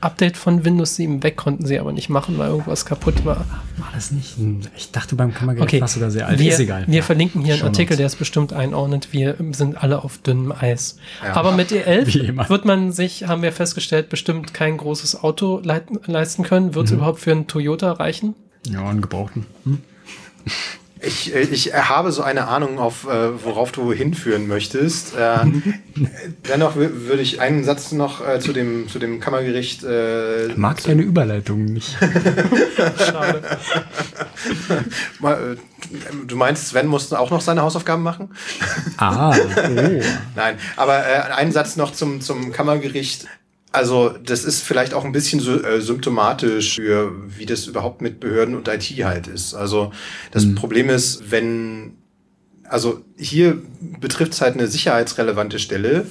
[0.02, 3.38] Update von Windows 7 weg konnten sie aber nicht machen, weil irgendwas kaputt war.
[3.78, 4.36] War das nicht?
[4.76, 6.38] Ich dachte beim Kammergericht Okay, war sogar sehr alt.
[6.38, 6.84] wir, Ist egal.
[6.88, 7.80] wir verlinken hier einen Shownotes.
[7.80, 9.14] Artikel, der es bestimmt einordnet.
[9.14, 10.98] Wir sind alle auf dünnem Eis.
[11.34, 12.50] Aber mit Wie E11 immer.
[12.50, 16.76] wird man sich, haben wir festgestellt, bestimmt kein großes Auto leit- leisten können.
[16.76, 16.98] Wird es Mhm.
[16.98, 18.36] überhaupt für einen Toyota reichen?
[18.68, 19.46] Ja, einen gebrauchten.
[19.64, 19.80] Hm?
[21.02, 25.16] Ich, äh, ich habe so eine Ahnung, auf, äh, worauf du hinführen möchtest.
[25.16, 25.40] Äh,
[26.50, 29.84] dennoch wür- würde ich einen Satz noch äh, zu, dem, zu dem Kammergericht.
[29.84, 31.98] Äh, Mag deine Überleitung nicht.
[33.06, 33.42] Schade.
[35.20, 38.30] mal, äh, du meinst, Sven musste auch noch seine Hausaufgaben machen?
[38.98, 40.02] ah, oh.
[40.36, 43.26] Nein, aber äh, einen Satz noch zum, zum Kammergericht.
[43.76, 48.22] Also, das ist vielleicht auch ein bisschen so, äh, symptomatisch für, wie das überhaupt mit
[48.22, 49.54] Behörden und IT halt ist.
[49.54, 49.92] Also,
[50.32, 51.98] das Problem ist, wenn,
[52.64, 53.62] also hier
[54.00, 56.06] betrifft es halt eine sicherheitsrelevante Stelle.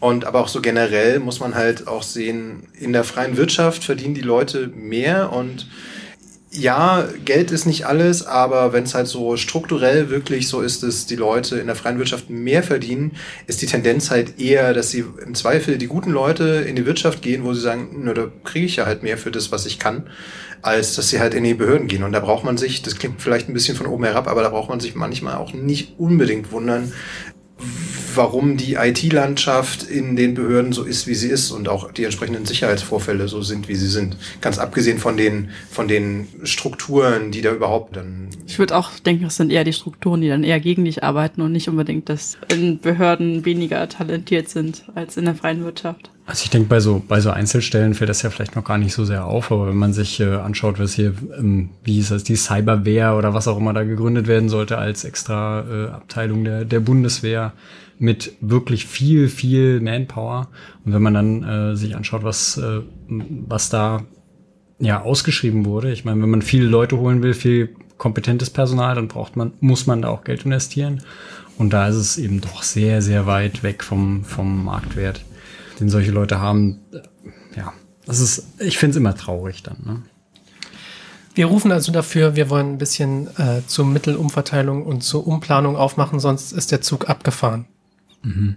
[0.00, 4.14] Und aber auch so generell muss man halt auch sehen, in der freien Wirtschaft verdienen
[4.14, 5.66] die Leute mehr und
[6.50, 11.04] ja, Geld ist nicht alles, aber wenn es halt so strukturell wirklich so ist, dass
[11.04, 13.12] die Leute in der freien Wirtschaft mehr verdienen,
[13.46, 17.20] ist die Tendenz halt eher, dass sie im Zweifel die guten Leute in die Wirtschaft
[17.20, 19.78] gehen, wo sie sagen, na, da kriege ich ja halt mehr für das, was ich
[19.78, 20.08] kann,
[20.62, 22.02] als dass sie halt in die Behörden gehen.
[22.02, 24.48] Und da braucht man sich, das klingt vielleicht ein bisschen von oben herab, aber da
[24.48, 26.92] braucht man sich manchmal auch nicht unbedingt wundern,
[28.14, 32.44] warum die IT-Landschaft in den Behörden so ist, wie sie ist und auch die entsprechenden
[32.46, 34.16] Sicherheitsvorfälle so sind, wie sie sind.
[34.40, 38.28] Ganz abgesehen von den, von den Strukturen, die da überhaupt dann.
[38.46, 41.40] Ich würde auch denken, es sind eher die Strukturen, die dann eher gegen dich arbeiten
[41.40, 46.10] und nicht unbedingt, dass in Behörden weniger talentiert sind als in der freien Wirtschaft.
[46.28, 48.92] Also ich denke, bei so, bei so Einzelstellen fällt das ja vielleicht noch gar nicht
[48.92, 52.22] so sehr auf, aber wenn man sich äh, anschaut, was hier, ähm, wie ist das,
[52.22, 56.66] die Cyberwehr oder was auch immer da gegründet werden sollte als extra äh, Abteilung der,
[56.66, 57.54] der Bundeswehr
[57.98, 60.48] mit wirklich viel, viel Manpower.
[60.84, 64.04] Und wenn man dann äh, sich anschaut, was, äh, was da
[64.78, 69.08] ja ausgeschrieben wurde, ich meine, wenn man viele Leute holen will, viel kompetentes Personal, dann
[69.08, 71.02] braucht man, muss man da auch Geld investieren.
[71.56, 75.24] Und da ist es eben doch sehr, sehr weit weg vom, vom Marktwert
[75.80, 76.80] den solche Leute haben,
[77.56, 77.72] ja,
[78.06, 79.76] das ist, ich finde es immer traurig dann.
[79.84, 80.02] Ne?
[81.34, 86.18] Wir rufen also dafür, wir wollen ein bisschen äh, zur Mittelumverteilung und zur Umplanung aufmachen,
[86.18, 87.66] sonst ist der Zug abgefahren.
[88.22, 88.56] Mhm.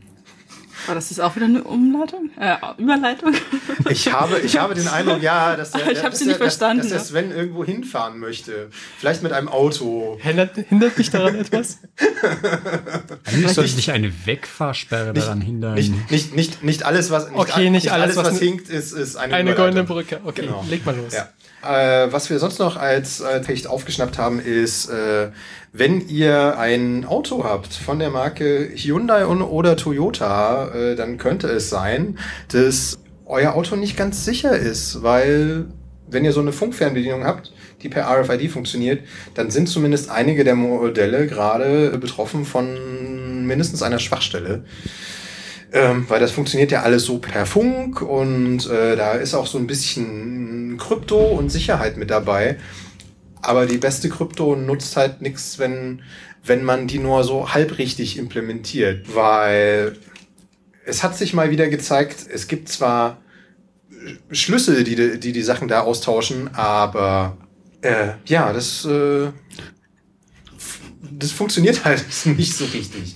[0.87, 2.31] Aber das ist auch wieder eine Umleitung?
[2.39, 3.33] Äh, Überleitung?
[3.89, 6.81] Ich habe, ich habe den Eindruck, ja, dass der, ich dass sie nicht der, verstanden.
[6.83, 8.69] Dass, dass der Sven irgendwo hinfahren möchte.
[8.97, 10.17] Vielleicht mit einem Auto.
[10.21, 11.79] Hindert, hindert dich daran etwas?
[13.25, 15.73] Eigentlich sollte dich eine Wegfahrsperre Nicht- daran hindern.
[15.75, 19.33] Nicht, nicht, nicht, nicht alles, was, nicht, Okay, nicht alles, was- hinkt, ist, ist eine,
[19.35, 20.19] Eine goldene Brücke.
[20.23, 20.65] Okay, Genau.
[20.69, 21.13] leg mal los.
[21.13, 21.29] Ja.
[21.63, 25.29] Äh, was wir sonst noch als äh, Fecht aufgeschnappt haben, ist, äh,
[25.73, 31.47] wenn ihr ein Auto habt von der Marke Hyundai und, oder Toyota, äh, dann könnte
[31.47, 32.17] es sein,
[32.49, 35.67] dass euer Auto nicht ganz sicher ist, weil
[36.07, 39.03] wenn ihr so eine Funkfernbedienung habt, die per RFID funktioniert,
[39.33, 44.65] dann sind zumindest einige der Modelle gerade betroffen von mindestens einer Schwachstelle.
[45.73, 49.57] Ähm, weil das funktioniert ja alles so per Funk und äh, da ist auch so
[49.57, 52.57] ein bisschen Krypto und Sicherheit mit dabei.
[53.41, 56.01] Aber die beste Krypto nutzt halt nichts, wenn,
[56.43, 59.15] wenn man die nur so halbrichtig implementiert.
[59.15, 59.97] Weil
[60.85, 63.17] es hat sich mal wieder gezeigt, es gibt zwar
[64.31, 67.37] Schlüssel, die die, die, Sachen da austauschen, aber
[67.81, 69.29] äh, ja, das, äh,
[71.11, 73.15] das funktioniert halt nicht so richtig.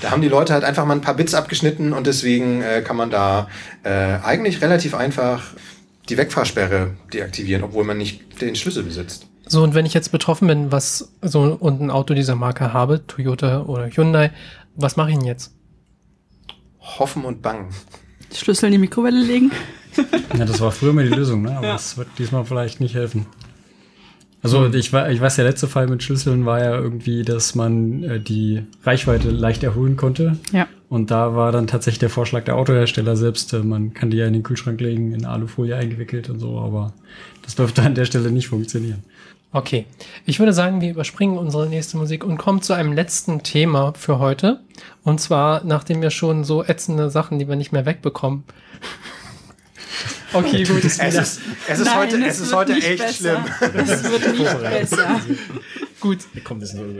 [0.00, 2.96] Da haben die Leute halt einfach mal ein paar Bits abgeschnitten und deswegen äh, kann
[2.96, 3.48] man da
[3.84, 5.54] äh, eigentlich relativ einfach
[6.08, 9.26] die Wegfahrsperre deaktivieren, obwohl man nicht den Schlüssel besitzt.
[9.46, 13.06] So, und wenn ich jetzt betroffen bin, was so und ein Auto dieser Marke habe,
[13.06, 14.30] Toyota oder Hyundai,
[14.74, 15.54] was mache ich denn jetzt?
[16.80, 17.68] Hoffen und bangen.
[18.32, 19.50] Schlüssel in die Mikrowelle legen.
[20.36, 21.56] Ja, das war früher mal die Lösung, ne?
[21.56, 23.26] aber das wird diesmal vielleicht nicht helfen.
[24.42, 28.02] Also ich, wa- ich weiß, der letzte Fall mit Schlüsseln war ja irgendwie, dass man
[28.02, 30.36] äh, die Reichweite leicht erhöhen konnte.
[30.52, 30.66] Ja.
[30.94, 34.28] Und da war dann tatsächlich der Vorschlag der Autohersteller selbst, äh, man kann die ja
[34.28, 36.92] in den Kühlschrank legen, in Alufolie eingewickelt und so, aber
[37.42, 39.02] das dürfte an der Stelle nicht funktionieren.
[39.50, 39.86] Okay,
[40.24, 44.20] ich würde sagen, wir überspringen unsere nächste Musik und kommen zu einem letzten Thema für
[44.20, 44.60] heute.
[45.02, 48.44] Und zwar, nachdem wir schon so ätzende Sachen, die wir nicht mehr wegbekommen.
[50.32, 50.84] Okay, gut.
[50.84, 53.12] Es ist, es ist Nein, heute, es es ist heute echt besser.
[53.12, 53.44] schlimm.
[53.86, 55.20] Das wird nicht besser.
[56.00, 56.18] Gut,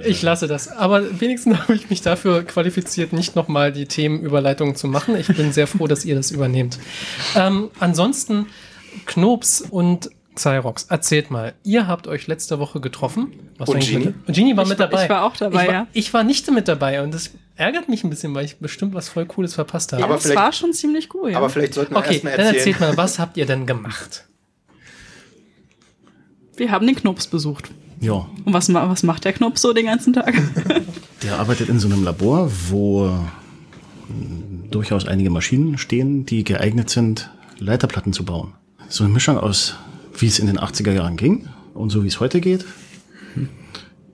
[0.05, 0.69] ich lasse das.
[0.69, 5.17] Aber wenigstens habe ich mich dafür qualifiziert, nicht nochmal die Themenüberleitungen zu machen.
[5.17, 6.79] Ich bin sehr froh, dass ihr das übernehmt.
[7.35, 8.47] Ähm, ansonsten,
[9.07, 13.33] Knops und Cyrox, erzählt mal, ihr habt euch letzte Woche getroffen.
[13.59, 14.15] Was Und Genie?
[14.27, 15.05] Genie war Ich mit war- dabei.
[15.05, 15.87] ich war auch dabei, ich war, ja.
[15.93, 19.09] Ich war nicht mit dabei und das ärgert mich ein bisschen, weil ich bestimmt was
[19.09, 20.01] voll Cooles verpasst habe.
[20.01, 21.31] Ja, Aber das vielleicht- war schon ziemlich cool.
[21.31, 21.39] Ja.
[21.39, 22.59] Aber vielleicht sollten wir okay, erstmal dann erzählen.
[22.75, 24.27] erzählt mal, was habt ihr denn gemacht?
[26.57, 27.71] Wir haben den Knops besucht.
[28.01, 28.13] Ja,
[28.45, 30.35] Und was, was macht der Knops so den ganzen Tag?
[31.23, 33.11] der arbeitet in so einem Labor, wo äh,
[34.71, 38.53] durchaus einige Maschinen stehen, die geeignet sind, Leiterplatten zu bauen.
[38.89, 39.77] So eine Mischung aus,
[40.19, 42.65] wie es in den 80er Jahren ging und so wie es heute geht.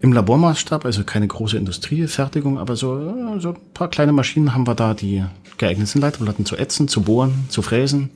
[0.03, 4.75] Im Labormaßstab, also keine große Industriefertigung, aber so, so ein paar kleine Maschinen haben wir
[4.75, 5.25] da, die
[5.59, 8.11] geeignet sind, Leiterplatten zu ätzen, zu bohren, zu fräsen,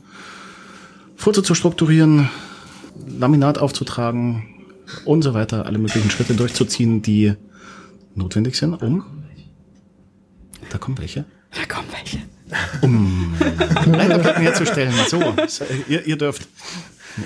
[1.15, 2.31] Foto zu strukturieren,
[3.07, 4.45] Laminat aufzutragen
[5.05, 7.35] und so weiter, alle möglichen Schritte durchzuziehen, die
[8.15, 9.05] notwendig sind, um.
[10.71, 11.27] Da kommen welche.
[11.53, 12.19] Da kommen welche.
[12.83, 13.35] Um
[13.87, 14.93] Leiterplatten herzustellen.
[15.09, 16.49] So, so, ihr, ihr dürft.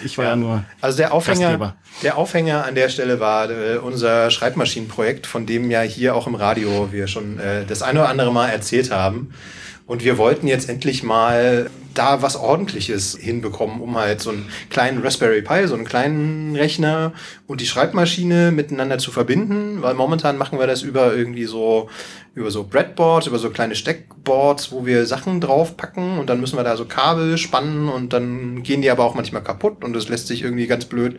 [0.05, 0.64] Ich war ja, nur.
[0.80, 1.76] Also der Aufhänger, Gastgeber.
[2.03, 6.34] der Aufhänger an der Stelle war äh, unser Schreibmaschinenprojekt, von dem ja hier auch im
[6.34, 9.32] Radio wir schon äh, das eine oder andere Mal erzählt haben.
[9.89, 15.03] Und wir wollten jetzt endlich mal da was Ordentliches hinbekommen, um halt so einen kleinen
[15.03, 17.14] Raspberry Pi, so einen kleinen Rechner
[17.47, 21.89] und die Schreibmaschine miteinander zu verbinden, weil momentan machen wir das über irgendwie so,
[22.34, 26.64] über so Breadboards, über so kleine Steckboards, wo wir Sachen draufpacken und dann müssen wir
[26.64, 30.26] da so Kabel spannen und dann gehen die aber auch manchmal kaputt und das lässt
[30.26, 31.18] sich irgendwie ganz blöd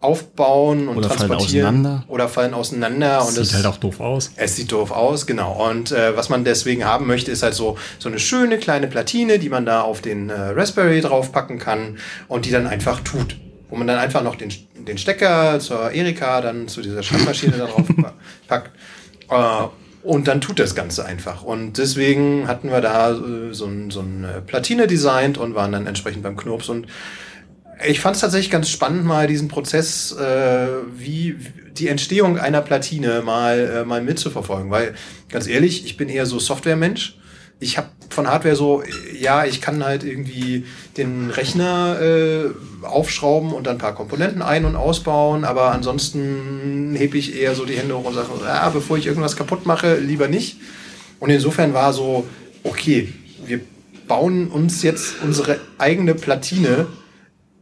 [0.00, 1.66] aufbauen und Oder fallen transportieren.
[1.66, 2.04] auseinander.
[2.08, 3.20] Oder fallen auseinander.
[3.26, 4.30] und Sieht es halt auch doof aus.
[4.36, 5.68] es sieht doof aus, genau.
[5.68, 9.38] Und äh, was man deswegen haben möchte, ist halt so, so eine schöne kleine Platine,
[9.38, 13.36] die man da auf den äh, Raspberry draufpacken kann und die dann einfach tut.
[13.70, 17.66] Wo man dann einfach noch den, den Stecker zur Erika dann zu dieser Schreibmaschine da
[17.66, 18.14] drauf pa-
[18.48, 18.70] packt.
[19.30, 19.68] Äh,
[20.04, 21.42] und dann tut das Ganze einfach.
[21.42, 25.86] Und deswegen hatten wir da äh, so, ein, so eine Platine designt und waren dann
[25.86, 26.86] entsprechend beim Knurps und
[27.86, 31.36] ich fand es tatsächlich ganz spannend, mal diesen Prozess, äh, wie
[31.76, 34.70] die Entstehung einer Platine mal, äh, mal mitzuverfolgen.
[34.70, 34.94] Weil,
[35.28, 37.16] ganz ehrlich, ich bin eher so Software-Mensch.
[37.60, 38.82] Ich habe von Hardware so,
[39.18, 40.64] ja, ich kann halt irgendwie
[40.96, 42.50] den Rechner äh,
[42.84, 47.64] aufschrauben und dann ein paar Komponenten ein- und ausbauen, aber ansonsten hebe ich eher so
[47.64, 50.58] die Hände hoch und sage, ah, bevor ich irgendwas kaputt mache, lieber nicht.
[51.18, 52.26] Und insofern war so,
[52.62, 53.12] okay,
[53.44, 53.60] wir
[54.06, 56.86] bauen uns jetzt unsere eigene Platine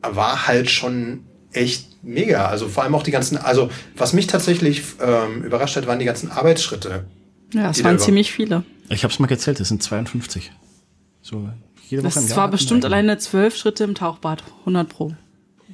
[0.03, 2.47] war halt schon echt mega.
[2.47, 6.05] Also vor allem auch die ganzen, also was mich tatsächlich ähm, überrascht hat, waren die
[6.05, 7.05] ganzen Arbeitsschritte.
[7.53, 8.65] Ja, es waren ziemlich viele.
[8.89, 10.53] Ich habe es mal gezählt, es sind 52.
[11.23, 11.49] So,
[11.89, 14.43] jede Woche Das war bestimmt alleine zwölf Schritte im Tauchbad.
[14.61, 15.15] 100 pro.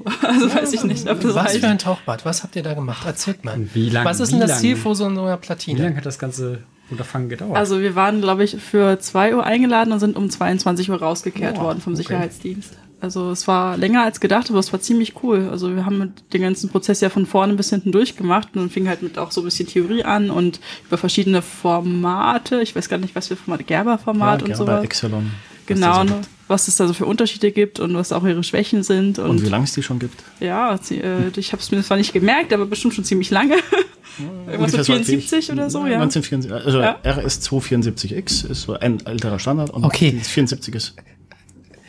[0.23, 1.61] Also weiß ich nicht, ob das Was reicht.
[1.61, 2.25] für ein Tauchbad?
[2.25, 3.07] Was habt ihr da gemacht?
[3.07, 3.59] Erzählt mal.
[3.75, 5.83] Wie lang- Was ist wie denn das lang- Ziel vor so einer Wie Platine?
[5.83, 6.61] lange hat das ganze
[6.91, 7.57] Unterfangen gedauert?
[7.57, 11.57] Also wir waren, glaube ich, für 2 Uhr eingeladen und sind um 22 Uhr rausgekehrt
[11.59, 12.03] Oh, worden vom okay.
[12.03, 12.73] Sicherheitsdienst.
[13.03, 15.49] Also es war länger als gedacht, aber es war ziemlich cool.
[15.51, 18.87] Also wir haben den ganzen Prozess ja von vorne bis hinten durchgemacht und dann fing
[18.89, 22.63] halt mit auch so ein bisschen Theorie an und über verschiedene Formate.
[22.63, 24.85] Ich weiß gar nicht, was für Formate, Gerber-Format ja, und Gerber, so.
[24.85, 25.33] Exelon.
[25.33, 26.15] was Genau, so
[26.47, 29.19] was es da so für Unterschiede gibt und was auch ihre Schwächen sind.
[29.19, 30.23] Und, Und wie lange es die schon gibt.
[30.39, 33.57] ja, äh, ich habe es mir zwar nicht gemerkt, aber bestimmt schon ziemlich lange.
[34.47, 35.51] Irgendwas so alt wie 74 ich.
[35.53, 36.01] oder so, ja.
[36.01, 36.99] 1974, also Ja.
[37.03, 40.13] RS274X ist so ein älterer Standard und Okay.
[40.13, 40.95] dieses 74 ist.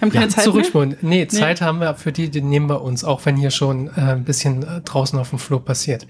[0.04, 0.43] Wir haben keine Ja, Zeit mehr.
[0.45, 0.97] zurückspulen.
[1.01, 3.91] Nee, Zeit haben wir für die, die nehmen wir uns, auch wenn hier schon äh,
[4.01, 6.06] ein bisschen äh, draußen auf dem Flur passiert.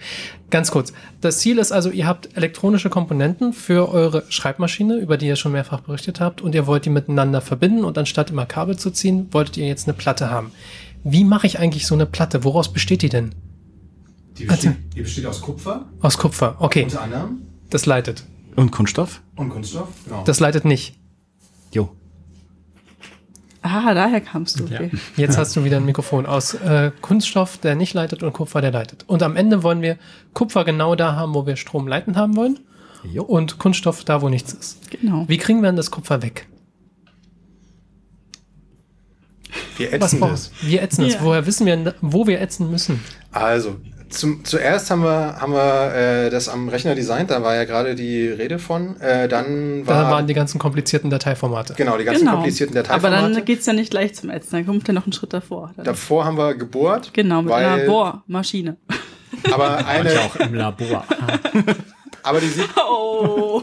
[0.50, 0.94] Ganz kurz.
[1.22, 5.52] Das Ziel ist also, ihr habt elektronische Komponenten für eure Schreibmaschine, über die ihr schon
[5.52, 9.28] mehrfach berichtet habt, und ihr wollt die miteinander verbinden und anstatt immer Kabel zu ziehen,
[9.32, 10.52] wolltet ihr jetzt eine Platte haben.
[11.04, 12.44] Wie mache ich eigentlich so eine Platte?
[12.44, 13.36] Woraus besteht die denn?
[14.38, 16.56] Die besteht- besteht, die besteht aus Kupfer, Aus Kupfer.
[16.60, 18.24] Okay, unter anderem, das leitet.
[18.56, 19.22] Und Kunststoff?
[19.36, 19.90] und Kunststoff.
[20.06, 20.24] Genau.
[20.24, 20.96] Das leitet nicht.
[21.72, 21.90] Jo.
[23.64, 24.66] Ah, daher kamst du.
[24.66, 24.92] Okay.
[25.16, 28.72] Jetzt hast du wieder ein Mikrofon aus äh, Kunststoff, der nicht leitet, und Kupfer, der
[28.72, 29.06] leitet.
[29.08, 29.98] Und am Ende wollen wir
[30.34, 32.60] Kupfer genau da haben, wo wir Strom leiten haben wollen.
[33.10, 33.24] Jo.
[33.24, 34.92] Und Kunststoff da, wo nichts ist.
[34.92, 35.26] Genau.
[35.28, 36.48] Wie kriegen wir denn das Kupfer weg?
[39.78, 40.52] Wir Was ätzen brauchen das.
[40.62, 40.82] wir?
[40.82, 41.14] ätzen es.
[41.14, 41.24] Ja.
[41.24, 43.00] Woher wissen wir, wo wir ätzen müssen?
[43.32, 43.78] Also,
[44.14, 47.96] zum, zuerst haben wir, haben wir äh, das am Rechner designt, da war ja gerade
[47.96, 49.00] die Rede von.
[49.02, 51.74] Äh, dann war, Da waren die ganzen komplizierten Dateiformate.
[51.76, 52.36] genau, die ganzen genau.
[52.36, 53.34] komplizierten Aber Dateiformate.
[53.34, 55.72] dann geht's ja nicht gleich zum Ätzen, dann kommt ja noch ein Schritt davor.
[55.76, 55.86] Dann.
[55.86, 57.14] Davor haben wir gebohrt.
[57.14, 58.78] genau, mit weil, einer Bohrmaschine.
[59.52, 61.06] Aber eine, Manche auch im Labor.
[62.24, 63.62] aber die sieht, Oh.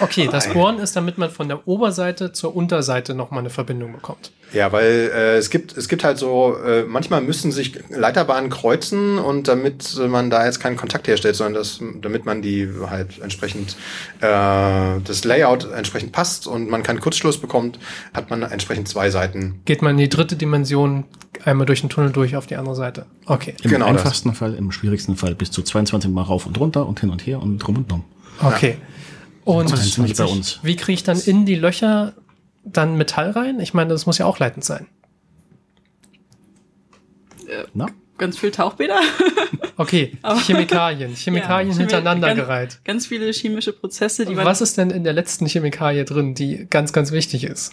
[0.00, 4.32] Okay, das Bohren ist, damit man von der Oberseite zur Unterseite nochmal eine Verbindung bekommt.
[4.52, 9.18] Ja, weil äh, es gibt es gibt halt so äh, manchmal müssen sich Leiterbahnen kreuzen
[9.18, 13.76] und damit man da jetzt keinen Kontakt herstellt, sondern das, damit man die halt entsprechend
[14.20, 17.78] äh, das Layout entsprechend passt und man keinen Kurzschluss bekommt,
[18.12, 19.60] hat man entsprechend zwei Seiten.
[19.66, 21.04] Geht man in die dritte Dimension
[21.44, 23.06] einmal durch den Tunnel durch auf die andere Seite.
[23.26, 23.54] Okay.
[23.62, 23.98] Im Genau das.
[23.98, 27.26] einfachsten Fall, im schwierigsten Fall bis zu 22 Mal rauf und runter und hin und
[27.26, 28.04] her und drum und drum.
[28.42, 28.78] Okay.
[29.44, 30.60] Und Das ist nicht bei uns.
[30.62, 32.14] wie kriege ich dann in die Löcher
[32.64, 33.58] dann Metall rein?
[33.60, 34.86] Ich meine, das muss ja auch leitend sein.
[37.74, 37.86] Na?
[38.18, 38.98] Ganz viel Tauchbäder.
[39.76, 41.14] Okay, Chemikalien.
[41.16, 42.80] Chemikalien Ja, hintereinander ganz, gereiht.
[42.84, 46.92] Ganz viele chemische Prozesse, die Was ist denn in der letzten Chemikalie drin, die ganz,
[46.92, 47.72] ganz wichtig ist?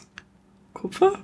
[0.73, 1.19] Kupfer?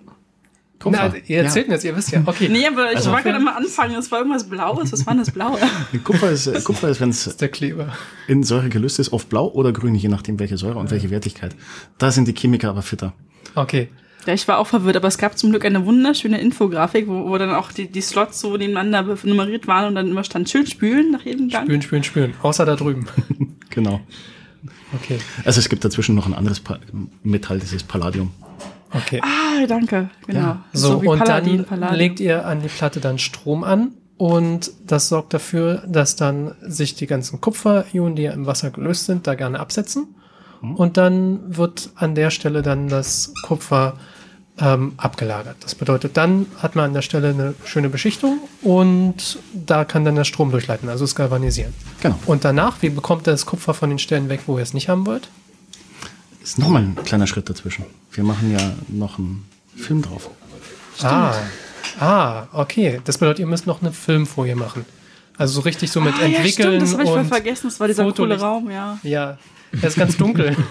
[0.92, 2.22] Na, ihr erzählt mir jetzt, ihr wisst ja.
[2.26, 2.50] Okay.
[2.50, 3.96] Nee, aber ich Also- wollte gerade mal anfangen.
[3.96, 4.92] Es war irgendwas Blaues.
[4.92, 5.58] Was war denn das Blaue?
[6.04, 7.94] Kupfer ist, äh, Kupfer ist wenn es Der Kleber.
[8.28, 11.56] in Säure gelöst ist, oft blau oder grün, je nachdem welche Säure und welche Wertigkeit.
[11.98, 13.14] Da sind die Chemiker aber fitter.
[13.56, 13.90] Okay.
[14.26, 17.38] Ja, ich war auch verwirrt, aber es gab zum Glück eine wunderschöne Infografik, wo, wo
[17.38, 21.12] dann auch die, die Slots so nebeneinander nummeriert waren und dann immer stand schön spülen
[21.12, 21.66] nach jedem Gang.
[21.66, 22.34] Spülen, spülen, spülen.
[22.42, 23.06] Außer da drüben.
[23.70, 24.02] Genau.
[24.94, 25.18] Okay.
[25.46, 26.78] Also es gibt dazwischen noch ein anderes pa
[27.24, 28.30] Metall, das ist Palladium.
[28.94, 29.22] Okay.
[29.24, 30.10] Ah, danke.
[30.28, 30.40] Genau.
[30.40, 30.66] Ja.
[30.74, 31.98] So, wie und Paladin, dann Paladin.
[31.98, 36.96] legt ihr an die Platte dann Strom an und das sorgt dafür, dass dann sich
[36.96, 40.16] die ganzen Kupferionen, die ja im Wasser gelöst sind, da gerne absetzen.
[40.76, 43.96] Und dann wird an der Stelle dann das Kupfer
[44.60, 45.58] ähm, abgelagert.
[45.60, 50.16] Das bedeutet, dann hat man an der Stelle eine schöne Beschichtung und da kann dann
[50.16, 51.74] der Strom durchleiten, also es galvanisieren.
[52.02, 52.18] Genau.
[52.28, 54.90] Und danach, wie bekommt ihr das Kupfer von den Stellen weg, wo ihr es nicht
[54.90, 55.28] haben wollt?
[56.44, 57.86] Ist nochmal ein kleiner Schritt dazwischen.
[58.12, 60.30] Wir machen ja noch einen Film drauf.
[61.02, 61.34] Ah,
[62.00, 63.02] Ah, okay.
[63.06, 64.86] Das bedeutet, ihr müsst noch eine Filmfolie machen.
[65.38, 67.68] Also so richtig so mit Ah, ja, entwickeln stimmt, das habe ich voll vergessen.
[67.68, 68.42] Das war dieser coole Fotolicht.
[68.42, 69.00] Raum, ja.
[69.04, 69.38] ja,
[69.82, 70.56] er ist ganz dunkel.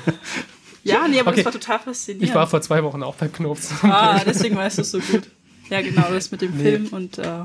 [0.85, 1.45] Ja, nee, aber Okay.
[1.45, 2.29] das war total faszinierend.
[2.29, 3.71] Ich war vor zwei Wochen auch bei Knops.
[3.85, 5.23] ah, deswegen weißt du es so gut.
[5.71, 6.63] Ja, genau, das mit dem Nee.
[6.65, 7.45] Film und äh,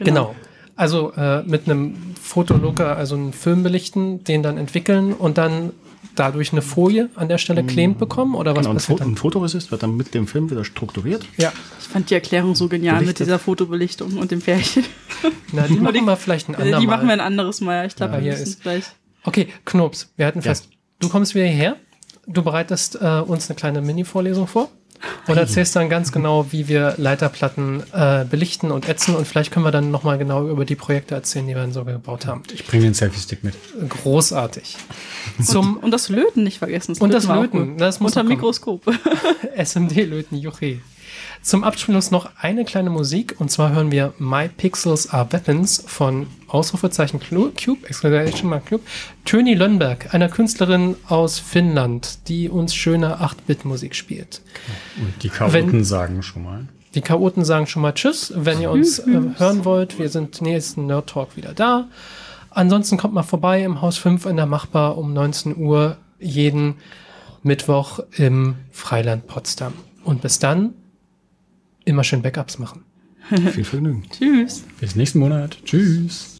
[0.00, 0.34] Genau.
[0.74, 5.70] Also äh, mit einem Fotolooker, also einen Film belichten, den dann entwickeln und dann
[6.18, 9.12] dadurch eine Folie an der Stelle klebt bekommen oder was Genau, ein, passiert Fo dann?
[9.12, 11.24] ein Fotoresist wird dann mit dem Film wieder strukturiert.
[11.36, 13.26] Ja, Ich fand die Erklärung so genial mit Belichtet.
[13.26, 14.84] dieser Fotobelichtung und dem Pärchen.
[15.52, 16.86] na, die machen wir vielleicht ein die andermal.
[16.86, 17.86] machen wir ein anderes Mal.
[17.86, 18.84] Ich glaube, Ja, wir hier müssen ist- gleich.
[19.24, 20.42] Okay, Knops, wir hatten Ja.
[20.44, 20.68] fest,
[21.00, 21.76] du kommst wieder hierher,
[22.26, 24.68] du bereitest äh, uns eine kleine Mini-Vorlesung vor
[25.26, 29.64] und erzählst dann ganz genau, wie wir Leiterplatten äh, belichten und ätzen und vielleicht können
[29.64, 32.42] wir dann nochmal genau über die Projekte erzählen, die wir dann sogar gebaut haben.
[32.52, 33.54] Ich bringe den Selfie-Stick mit.
[33.88, 34.76] Großartig.
[35.42, 36.96] Zum Und das Löten nicht vergessen.
[36.98, 37.80] Und das auch Löten, gut.
[37.80, 38.28] das muss Unter.
[38.28, 38.82] Mikroskop.
[39.56, 40.80] SMD-Löten, juche.
[41.42, 46.26] Zum Abschluss noch eine kleine Musik und zwar hören wir My Pixels Are Weapons von
[46.48, 48.82] Ausrufezeichen Clu- Cube, Exclamation Mark Cube,
[49.24, 54.42] Töni Lönnberg, einer Künstlerin aus Finnland, die uns schöne 8-Bit-Musik spielt.
[55.00, 56.66] Und die Chaoten Wenn- sagen schon mal.
[56.94, 59.04] Die Chaoten sagen schon mal Tschüss, wenn ihr uns äh,
[59.36, 59.98] hören wollt.
[59.98, 61.88] Wir sind nächsten Nerd Talk wieder da.
[62.50, 66.76] Ansonsten kommt mal vorbei im Haus 5 in der Machbar um 19 Uhr jeden
[67.42, 69.74] Mittwoch im Freiland Potsdam.
[70.02, 70.72] Und bis dann
[71.88, 72.84] immer schön Backups machen.
[73.52, 74.04] Viel Vergnügen.
[74.10, 74.64] Tschüss.
[74.80, 75.58] Bis nächsten Monat.
[75.64, 76.37] Tschüss.